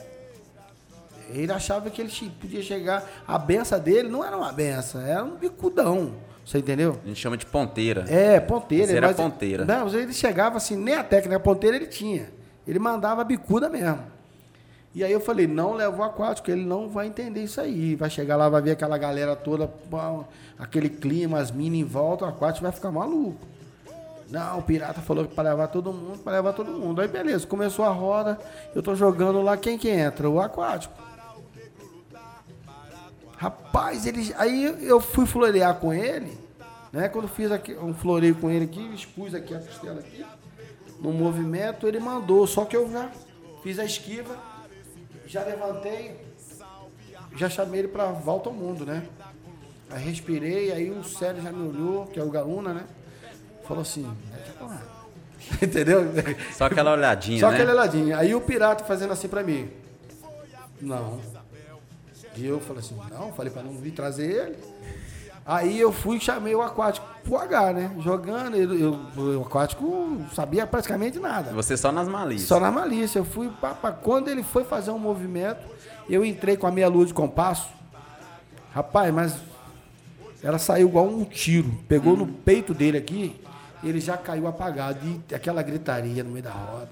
[1.33, 3.05] Ele achava que ele podia chegar.
[3.27, 6.15] A benção dele não era uma benção, era um bicudão.
[6.45, 6.99] Você entendeu?
[7.05, 8.05] A gente chama de ponteira.
[8.09, 8.87] É, ponteira.
[8.87, 9.65] Mas era mas- ponteira.
[9.65, 12.29] Não, mas ele chegava assim, nem a técnica ponteira ele tinha.
[12.67, 14.01] Ele mandava a bicuda mesmo.
[14.93, 17.95] E aí eu falei, não leva o aquático, ele não vai entender isso aí.
[17.95, 19.71] Vai chegar lá, vai ver aquela galera toda,
[20.59, 23.47] aquele clima, as minas em volta, o aquático vai ficar maluco.
[24.29, 27.01] Não, o pirata falou que para levar todo mundo, para levar todo mundo.
[27.01, 28.39] Aí beleza, começou a roda,
[28.75, 30.29] eu tô jogando lá, quem que entra?
[30.29, 30.95] O aquático.
[33.37, 36.37] Rapaz, ele, aí eu fui florear com ele,
[36.93, 37.09] né?
[37.09, 40.25] Quando fiz aqui, um floreio com ele aqui, expus aqui a costela aqui,
[41.01, 43.11] no movimento, ele mandou, só que eu já
[43.63, 44.37] fiz a esquiva,
[45.31, 46.17] já levantei,
[47.37, 49.07] já chamei ele para volta ao mundo, né?
[49.89, 52.85] Aí respirei, aí o Célio já me olhou, que é o Gaúna, né?
[53.63, 54.13] Falou assim,
[55.63, 56.03] entendeu?
[56.53, 57.55] Só aquela olhadinha, Só né?
[57.55, 58.19] aquele ladinho.
[58.19, 59.71] Aí o pirata fazendo assim pra mim.
[60.81, 61.21] Não.
[62.37, 64.59] E eu falei assim, não, falei pra não vir trazer ele.
[65.53, 67.91] Aí eu fui e chamei o aquático pro H, né?
[67.99, 71.53] Jogando, ele- eu, o aquático não sabia praticamente nada.
[71.53, 72.47] Você só nas malícias.
[72.49, 73.19] Só na malícia.
[73.19, 75.67] Eu fui, pá, quando ele foi fazer um movimento,
[76.09, 77.69] eu entrei com a meia luz de compasso.
[78.73, 79.35] Rapaz, mas
[80.41, 81.69] ela saiu igual um tiro.
[81.89, 83.41] Pegou no peito dele aqui,
[83.83, 84.99] ele já caiu apagado.
[85.29, 86.89] E aquela gritaria no meio da roda.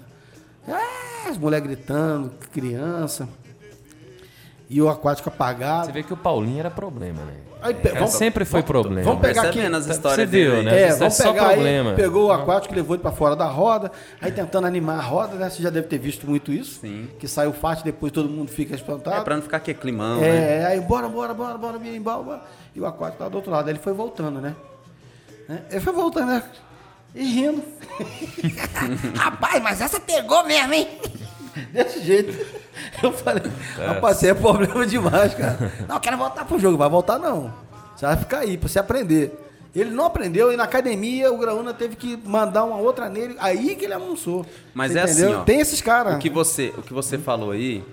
[0.66, 3.28] Ah, as mulheres gritando, criança.
[4.70, 5.86] E o aquático apagado.
[5.86, 7.34] Você vê que o Paulinho era problema, né?
[7.60, 9.02] Aí, É, sempre foi problema.
[9.02, 9.52] Vamos pegar aqui.
[9.54, 10.62] Percebendo as Você histórias viu, dele.
[10.70, 10.78] né?
[10.80, 11.90] É, é vamos só pegar problema.
[11.90, 13.90] aí, pegou o aquático, levou ele pra fora da roda,
[14.20, 15.50] aí tentando animar a roda, né?
[15.50, 16.80] Você já deve ter visto muito isso.
[16.80, 17.08] Sim.
[17.18, 19.16] Que sai o fato depois todo mundo fica espantado.
[19.16, 20.60] É pra não ficar aqui climão, né?
[20.60, 22.40] É, aí bora, bora, bora, bora, bora, embora, bora.
[22.76, 23.66] E o aquático tá do outro lado.
[23.66, 24.54] Aí ele foi voltando, né?
[25.48, 25.62] Né?
[25.70, 26.42] Ele foi voltando, né?
[27.14, 27.64] E rindo.
[29.16, 30.88] Rapaz, mas essa pegou mesmo, hein?
[31.72, 32.32] Desse jeito.
[33.02, 33.42] Eu falei,
[33.76, 35.72] rapaz, isso aí é problema demais, cara.
[35.88, 36.76] Não, eu quero voltar pro jogo.
[36.78, 37.52] Vai voltar não.
[37.96, 39.32] Você vai ficar aí pra você aprender.
[39.74, 43.36] Ele não aprendeu e na academia o Graúna teve que mandar uma outra nele.
[43.40, 44.46] Aí que ele avançou.
[44.74, 45.28] Mas é entendeu?
[45.30, 45.44] assim, ó.
[45.44, 46.14] Tem esses caras.
[46.14, 47.84] O que você, o que você falou aí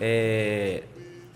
[0.00, 0.82] é,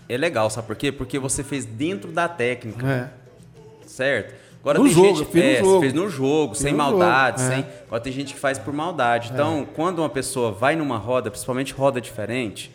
[0.07, 0.91] é legal, sabe por quê?
[0.91, 3.87] Porque você fez dentro da técnica, É.
[3.87, 4.33] certo?
[4.61, 5.79] Agora No tem jogo, gente no é, você jogo.
[5.79, 7.55] fez no jogo, Fiz sem no maldade, jogo, é.
[7.55, 7.65] sem.
[7.87, 9.29] Agora tem gente que faz por maldade.
[9.33, 12.69] Então, quando uma pessoa vai numa roda, principalmente roda diferente,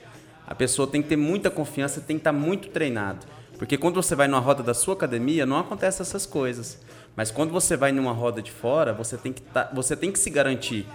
[0.47, 3.27] a pessoa tem que ter muita confiança, tem que estar muito treinado.
[3.59, 6.79] Porque quando você vai numa roda da sua academia, não acontece essas coisas.
[7.15, 10.19] Mas quando você vai numa roda de fora, você tem que, tá, você tem que
[10.19, 10.87] se garantir.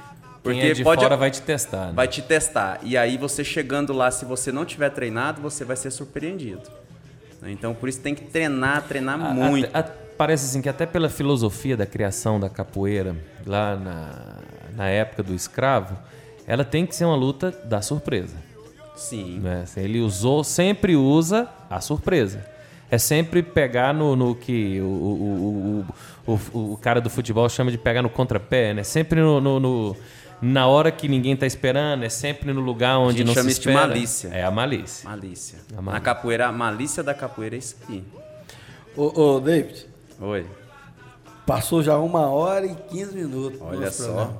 [0.44, 1.88] Porque Quem é de pode fora vai te testar.
[1.88, 1.92] né?
[1.96, 2.80] vai te testar.
[2.82, 6.64] E aí você chegando lá, se você não tiver treinado, você vai ser surpreendido.
[7.44, 9.70] Então por isso tem que treinar, treinar A- muito.
[9.74, 9.86] a- a-
[10.20, 13.15] parece assim que até pela filosofia da criação da capoeira,
[13.45, 14.36] lá na,
[14.76, 15.97] na época do escravo,
[16.45, 18.36] ela tem que ser uma luta da surpresa.
[18.97, 19.39] Sim.
[19.39, 19.61] né?
[19.63, 22.45] Assim, Ele usou, sempre usa a surpresa.
[22.91, 25.86] É sempre pegar no, no que o, o,
[26.28, 28.84] o, o, o cara do futebol chama de pegar no contrapé, né?
[28.84, 29.95] Sempre no, no- no-
[30.41, 33.51] na hora que ninguém tá esperando, é sempre no lugar onde gente não chama se
[33.51, 33.88] isso de espera.
[33.88, 34.28] malícia.
[34.34, 35.09] É a malícia.
[35.09, 35.59] Malícia.
[35.72, 35.91] A malícia.
[35.93, 38.03] Na capoeira, a malícia da capoeira é isso aqui.
[38.97, 39.86] Ô, ô, David,
[40.22, 40.45] Oi.
[41.45, 43.59] passou já uma hora e 15 minutos.
[43.61, 44.05] Olha só.
[44.05, 44.38] programa.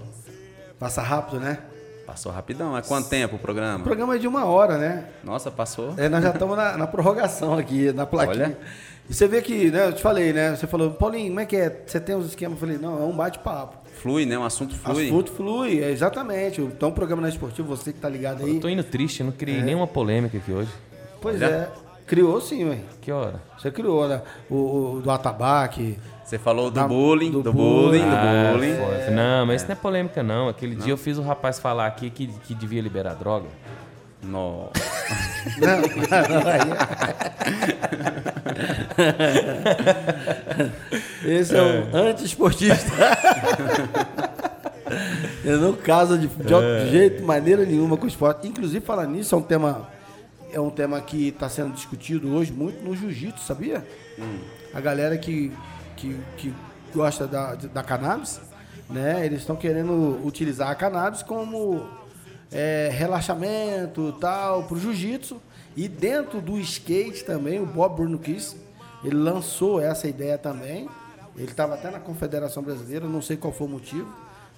[0.78, 1.60] Passa rápido, né?
[2.06, 2.76] Passou rapidão.
[2.78, 3.84] É quanto tempo o O programa?
[3.84, 5.06] programa é de uma hora, né?
[5.24, 5.94] Nossa, passou.
[5.98, 8.46] É, nós já estamos na, na prorrogação aqui, na plaquinha.
[8.46, 8.58] Olha.
[9.10, 10.56] E você vê que, né, eu te falei, né?
[10.56, 11.84] Você falou, Paulinho, como é que é?
[11.86, 12.56] Você tem os esquemas?
[12.56, 13.78] Eu falei, não, é um bate-papo.
[14.02, 14.38] Flui, né?
[14.38, 15.06] Um assunto flui.
[15.08, 16.62] Assunto flui, é, exatamente.
[16.62, 18.56] Então, o programa na esportivo, você que tá ligado aí.
[18.56, 19.34] Eu tô indo triste, não É.
[19.36, 20.72] criei nenhuma polêmica aqui hoje.
[21.22, 21.46] Pois Olha.
[21.46, 21.70] é.
[22.10, 22.80] Criou sim, ué.
[23.00, 23.36] Que hora?
[23.58, 24.22] Você criou, né?
[24.50, 25.98] O, o do atabaque.
[26.26, 28.76] Você falou do Da- bullying, do do, bullying, do Ah, bullying.
[28.76, 29.14] foi.
[29.14, 30.50] Não, mas isso não é polêmica, não.
[30.50, 33.46] Aquele dia eu fiz o rapaz falar aqui que, que devia liberar droga.
[34.24, 34.72] Nossa.
[35.60, 35.90] Não, não,
[41.26, 42.92] Esse é um anti-esportista.
[45.46, 48.48] Eu não caso de, de outro jeito, maneira nenhuma com o esporte.
[48.48, 49.88] Inclusive, falar nisso, é um tema,
[50.52, 53.86] é um tema que está sendo discutido hoje muito no jiu-jitsu, sabia?
[54.74, 55.52] A galera que,
[55.96, 56.54] que, que
[56.94, 58.40] gosta da, da cannabis,
[58.90, 59.26] né?
[59.26, 61.88] Eles estão querendo utilizar a cannabis como
[62.52, 65.42] é, relaxamento tal, pro jiu-jitsu.
[65.78, 68.58] E dentro do skate também, o Bob Burnquist,
[69.04, 70.90] ele lançou essa ideia também.
[71.38, 74.14] Ele estava até na Confederação Brasileira, não sei qual foi o motivo,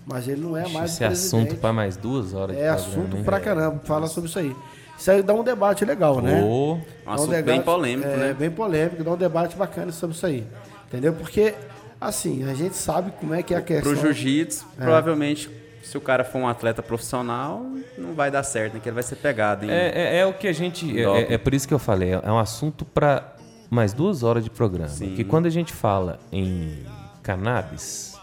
[0.06, 2.58] mas ele não é mais Esse o assunto para mais duas horas.
[2.58, 4.56] É assunto pra caramba, fala sobre isso aí.
[5.02, 6.44] Isso aí dá um debate legal, né?
[6.44, 6.76] Ô,
[7.08, 8.34] Um assunto debate- bem polêmico, é, né?
[8.38, 10.46] Bem polêmico, dá um debate bacana sobre isso aí.
[10.88, 11.12] Entendeu?
[11.14, 11.56] Porque,
[12.00, 13.92] assim, a gente sabe como é que é a questão.
[13.94, 14.84] Pro jiu-jitsu, É.
[14.84, 15.50] provavelmente,
[15.82, 17.66] se o cara for um atleta profissional,
[17.98, 18.80] não vai dar certo, né?
[18.80, 19.72] Que ele vai ser pegado, hein?
[19.72, 20.96] É, é, é o que a gente.
[20.96, 21.04] é-.
[21.32, 23.34] É, é por isso que eu falei, é um assunto para
[23.72, 24.88] mais duas horas de programa.
[24.90, 25.16] Sim.
[25.16, 26.78] Que quando a gente fala em
[27.24, 28.16] cannabis,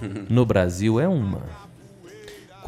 [0.30, 1.67] no Brasil é uma.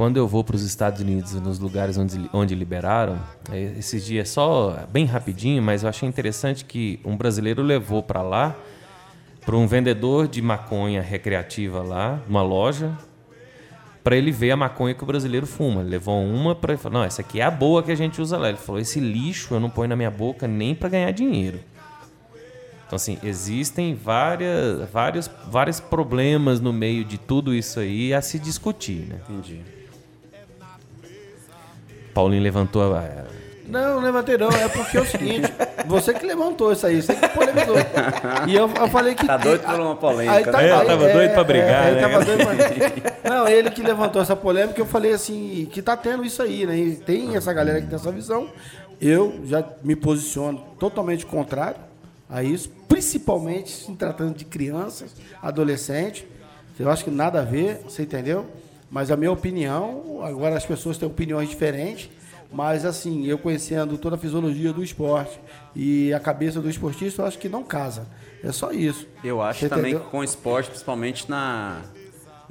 [0.01, 3.21] Quando eu vou para os Estados Unidos, nos lugares onde, onde liberaram,
[3.53, 8.23] é, esses dias só bem rapidinho, mas eu achei interessante que um brasileiro levou para
[8.23, 8.57] lá,
[9.45, 12.97] para um vendedor de maconha recreativa lá, numa loja,
[14.03, 15.83] para ele ver a maconha que o brasileiro fuma.
[15.83, 18.23] Ele levou uma para ele falou: "Não, essa aqui é a boa que a gente
[18.23, 18.49] usa lá".
[18.49, 21.61] Ele falou: "Esse lixo eu não ponho na minha boca nem para ganhar dinheiro".
[22.87, 28.39] Então assim, existem várias vários vários problemas no meio de tudo isso aí a se
[28.39, 29.21] discutir, né?
[29.29, 29.80] Entendi.
[32.15, 33.05] Paulinho levantou a
[33.67, 34.49] Não, não levantei não.
[34.51, 35.53] É porque é o seguinte,
[35.87, 37.77] você que levantou isso aí, você que polemizou.
[38.49, 39.25] E eu, eu falei que.
[39.27, 40.69] Tá doido por uma polêmica, Aí tá- né?
[40.69, 42.09] É, eu aí- tava doido pra brigar, ele né?
[42.09, 46.25] tava doido pra- Não, ele que levantou essa polêmica, eu falei assim, que tá tendo
[46.25, 46.77] isso aí, né?
[46.77, 48.49] E tem essa galera que tem essa visão.
[49.01, 51.77] Eu já me posiciono totalmente contrário
[52.29, 56.25] a isso, principalmente se tratando de crianças, adolescentes.
[56.79, 58.47] Eu acho que nada a ver, você entendeu?
[58.91, 62.11] Mas a minha opinião, agora as pessoas têm opiniões diferentes,
[62.53, 65.39] mas assim, eu conhecendo toda a fisiologia do esporte
[65.77, 68.07] e a cabeça do esportista, eu acho que não casa.
[68.43, 69.07] É só isso.
[69.23, 70.01] Eu acho Você também entendeu?
[70.07, 71.83] que com esporte, principalmente na.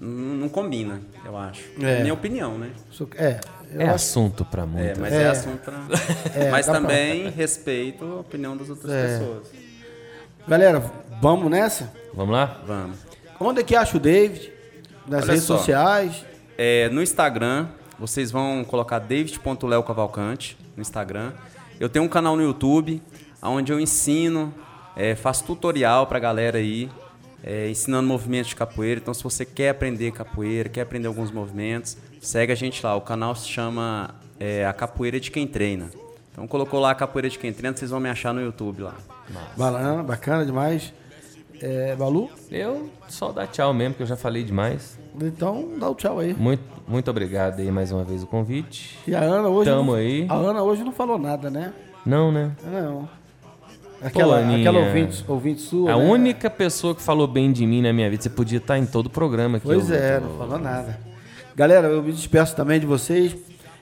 [0.01, 1.61] Não combina, eu acho.
[1.81, 2.01] É.
[2.01, 2.69] Minha opinião, né?
[3.17, 3.39] É,
[3.77, 4.99] É acho assunto para É, muito.
[5.01, 5.23] mas É.
[5.23, 5.73] é, assunto pra...
[6.33, 9.07] É, Mas dá pra- também respeito a opinião das outras É.
[9.19, 9.47] pessoas.
[10.47, 10.81] Galera,
[11.21, 11.91] vamos nessa?
[12.13, 12.61] Vamos lá?
[12.65, 12.97] Vamos.
[13.39, 14.53] Onde é que acha o David?
[15.09, 15.57] Nas Olha redes só.
[15.57, 16.23] sociais.
[16.55, 17.67] É, no Instagram,
[17.97, 21.31] vocês vão colocar david.leo Cavalcante no Instagram.
[21.79, 23.01] Eu tenho um canal no YouTube,
[23.41, 24.53] onde eu ensino,
[24.95, 26.89] é, faço tutorial pra galera aí,
[27.43, 28.99] é, ensinando movimentos de capoeira.
[28.99, 32.95] Então, se você quer aprender capoeira, quer aprender alguns movimentos, segue a gente lá.
[32.95, 35.89] O canal se chama é, A Capoeira de Quem Treina.
[36.31, 38.95] Então, colocou lá a Capoeira de Quem Treina, vocês vão me achar no YouTube lá.
[39.57, 40.93] Bacana, bacana demais.
[41.61, 44.97] É, Balu, Eu só dar tchau mesmo, que eu já falei demais.
[45.21, 46.33] então dá o tchau aí.
[46.33, 48.97] Muito, muito obrigado aí mais uma vez o convite.
[49.07, 49.69] E a Ana hoje.
[49.69, 50.25] Tamo não, aí.
[50.29, 51.73] A Ana hoje não falou nada, né?
[52.05, 52.51] Não, né?
[52.63, 53.09] Não.
[54.01, 54.59] Aquela, Aninha.
[54.59, 55.91] aquela ouvinte, ouvinte sua.
[55.91, 56.03] A né?
[56.09, 59.07] única pessoa que falou bem de mim na minha vida, você podia estar em todo
[59.07, 59.59] o programa.
[59.59, 60.97] Que Pois eu- é, não falou nada.
[61.55, 63.35] Galera, eu me despeço também de vocês.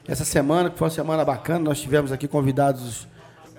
[0.08, 3.08] Essa semana, que foi uma semana bacana, nós tivemos aqui convidados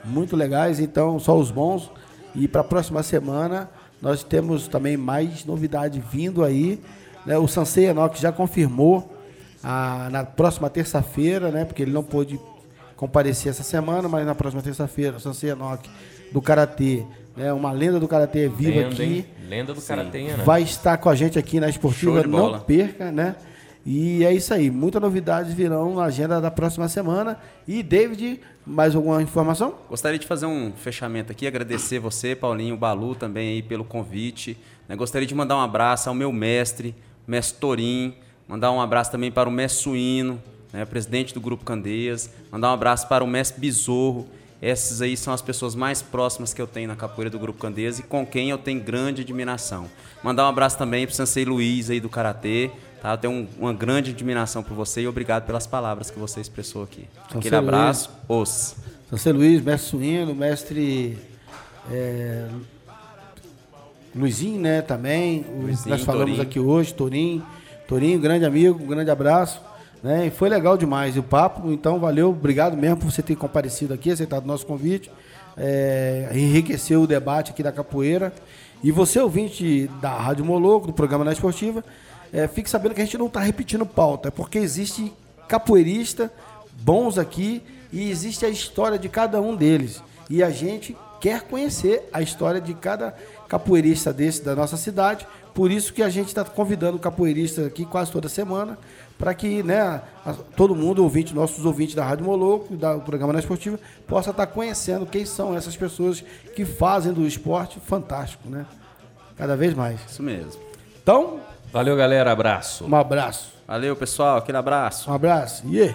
[0.04, 1.88] muito legais, então só os bons.
[2.34, 6.78] E para a próxima semana, nós temos também mais novidade vindo aí.
[7.26, 7.36] né?
[7.36, 9.12] O Sansei Enoch já confirmou
[9.62, 11.64] a- na próxima terça-feira, né?
[11.64, 12.40] Porque ele não pôde
[12.96, 15.88] comparecer essa semana, mas na próxima terça-feira, o Sansei Enoch
[16.32, 17.04] do Karatê,
[17.36, 17.52] né?
[17.52, 19.26] Uma lenda do Karatê viva Lenda, aqui hein?
[19.48, 20.44] Lenda do Karatê, né?
[20.44, 23.34] vai estar com a gente aqui na Esportiva, não perca, né?
[23.90, 27.38] E é isso aí, muitas novidades virão na agenda da próxima semana.
[27.66, 29.76] E David, mais alguma informação?
[29.88, 34.58] Gostaria de fazer um fechamento aqui, agradecer você, Paulinho, Balu também aí pelo convite.
[34.86, 34.94] né?
[34.94, 36.94] Gostaria de mandar um abraço ao meu mestre,
[37.26, 38.14] mestre Torim,
[38.46, 40.38] mandar um abraço também para o mestre Suíno,
[40.70, 44.28] né, presidente do Grupo Candeias, mandar um abraço para o mestre Besorro.
[44.60, 47.98] Essas aí são as pessoas mais próximas que eu tenho na capoeira do Grupo Candeias
[47.98, 49.88] e com quem eu tenho grande admiração.
[50.22, 53.12] Mandar um abraço também para o Sensei Luiz aí do Karatê, tá?
[53.12, 56.82] Eu tenho um- uma grande admiração por você e obrigado pelas palavras que você expressou
[56.82, 57.08] aqui.
[57.24, 58.76] Sensei Aquele abraço, os.
[59.16, 61.18] São Luiz, mestre Suíno, mestre
[61.90, 62.46] é,
[64.14, 65.44] Luizinho, né, também.
[65.60, 66.42] Luizinho, nós falamos Torinho.
[66.42, 67.44] aqui hoje, Torinho.
[67.86, 69.60] Torinho, grande amigo, um grande abraço.
[70.02, 70.26] Né?
[70.26, 74.10] E foi legal demais o papo, então valeu, obrigado mesmo por você ter comparecido aqui,
[74.10, 75.10] aceitado o nosso convite.
[75.56, 78.32] É, enriqueceu o debate aqui da capoeira.
[78.82, 81.82] E você, ouvinte da Rádio Moloco, do programa Na Esportiva,
[82.32, 85.12] é, fique sabendo que a gente não está repetindo pauta, é porque existe
[85.46, 86.30] capoeirista
[86.82, 90.02] bons aqui e existe a história de cada um deles.
[90.28, 93.14] E a gente quer conhecer a história de cada
[93.48, 95.26] capoeirista desse da nossa cidade.
[95.54, 98.78] Por isso que a gente está convidando capoeiristas aqui quase toda semana
[99.18, 100.00] para que né,
[100.56, 105.04] todo mundo, ouvinte, nossos ouvintes da Rádio Moloco, do programa Na Esportiva, possa estar conhecendo
[105.04, 106.22] quem são essas pessoas
[106.54, 108.64] que fazem do esporte fantástico, né?
[109.36, 109.98] Cada vez mais.
[110.08, 110.60] Isso mesmo.
[111.02, 111.40] Então,
[111.72, 112.32] Valeu, galera.
[112.32, 112.84] Abraço.
[112.86, 113.52] um abraço.
[113.66, 114.38] Valeu, pessoal.
[114.38, 115.10] Aquele abraço.
[115.10, 115.66] Um abraço.
[115.66, 115.94] Yeah.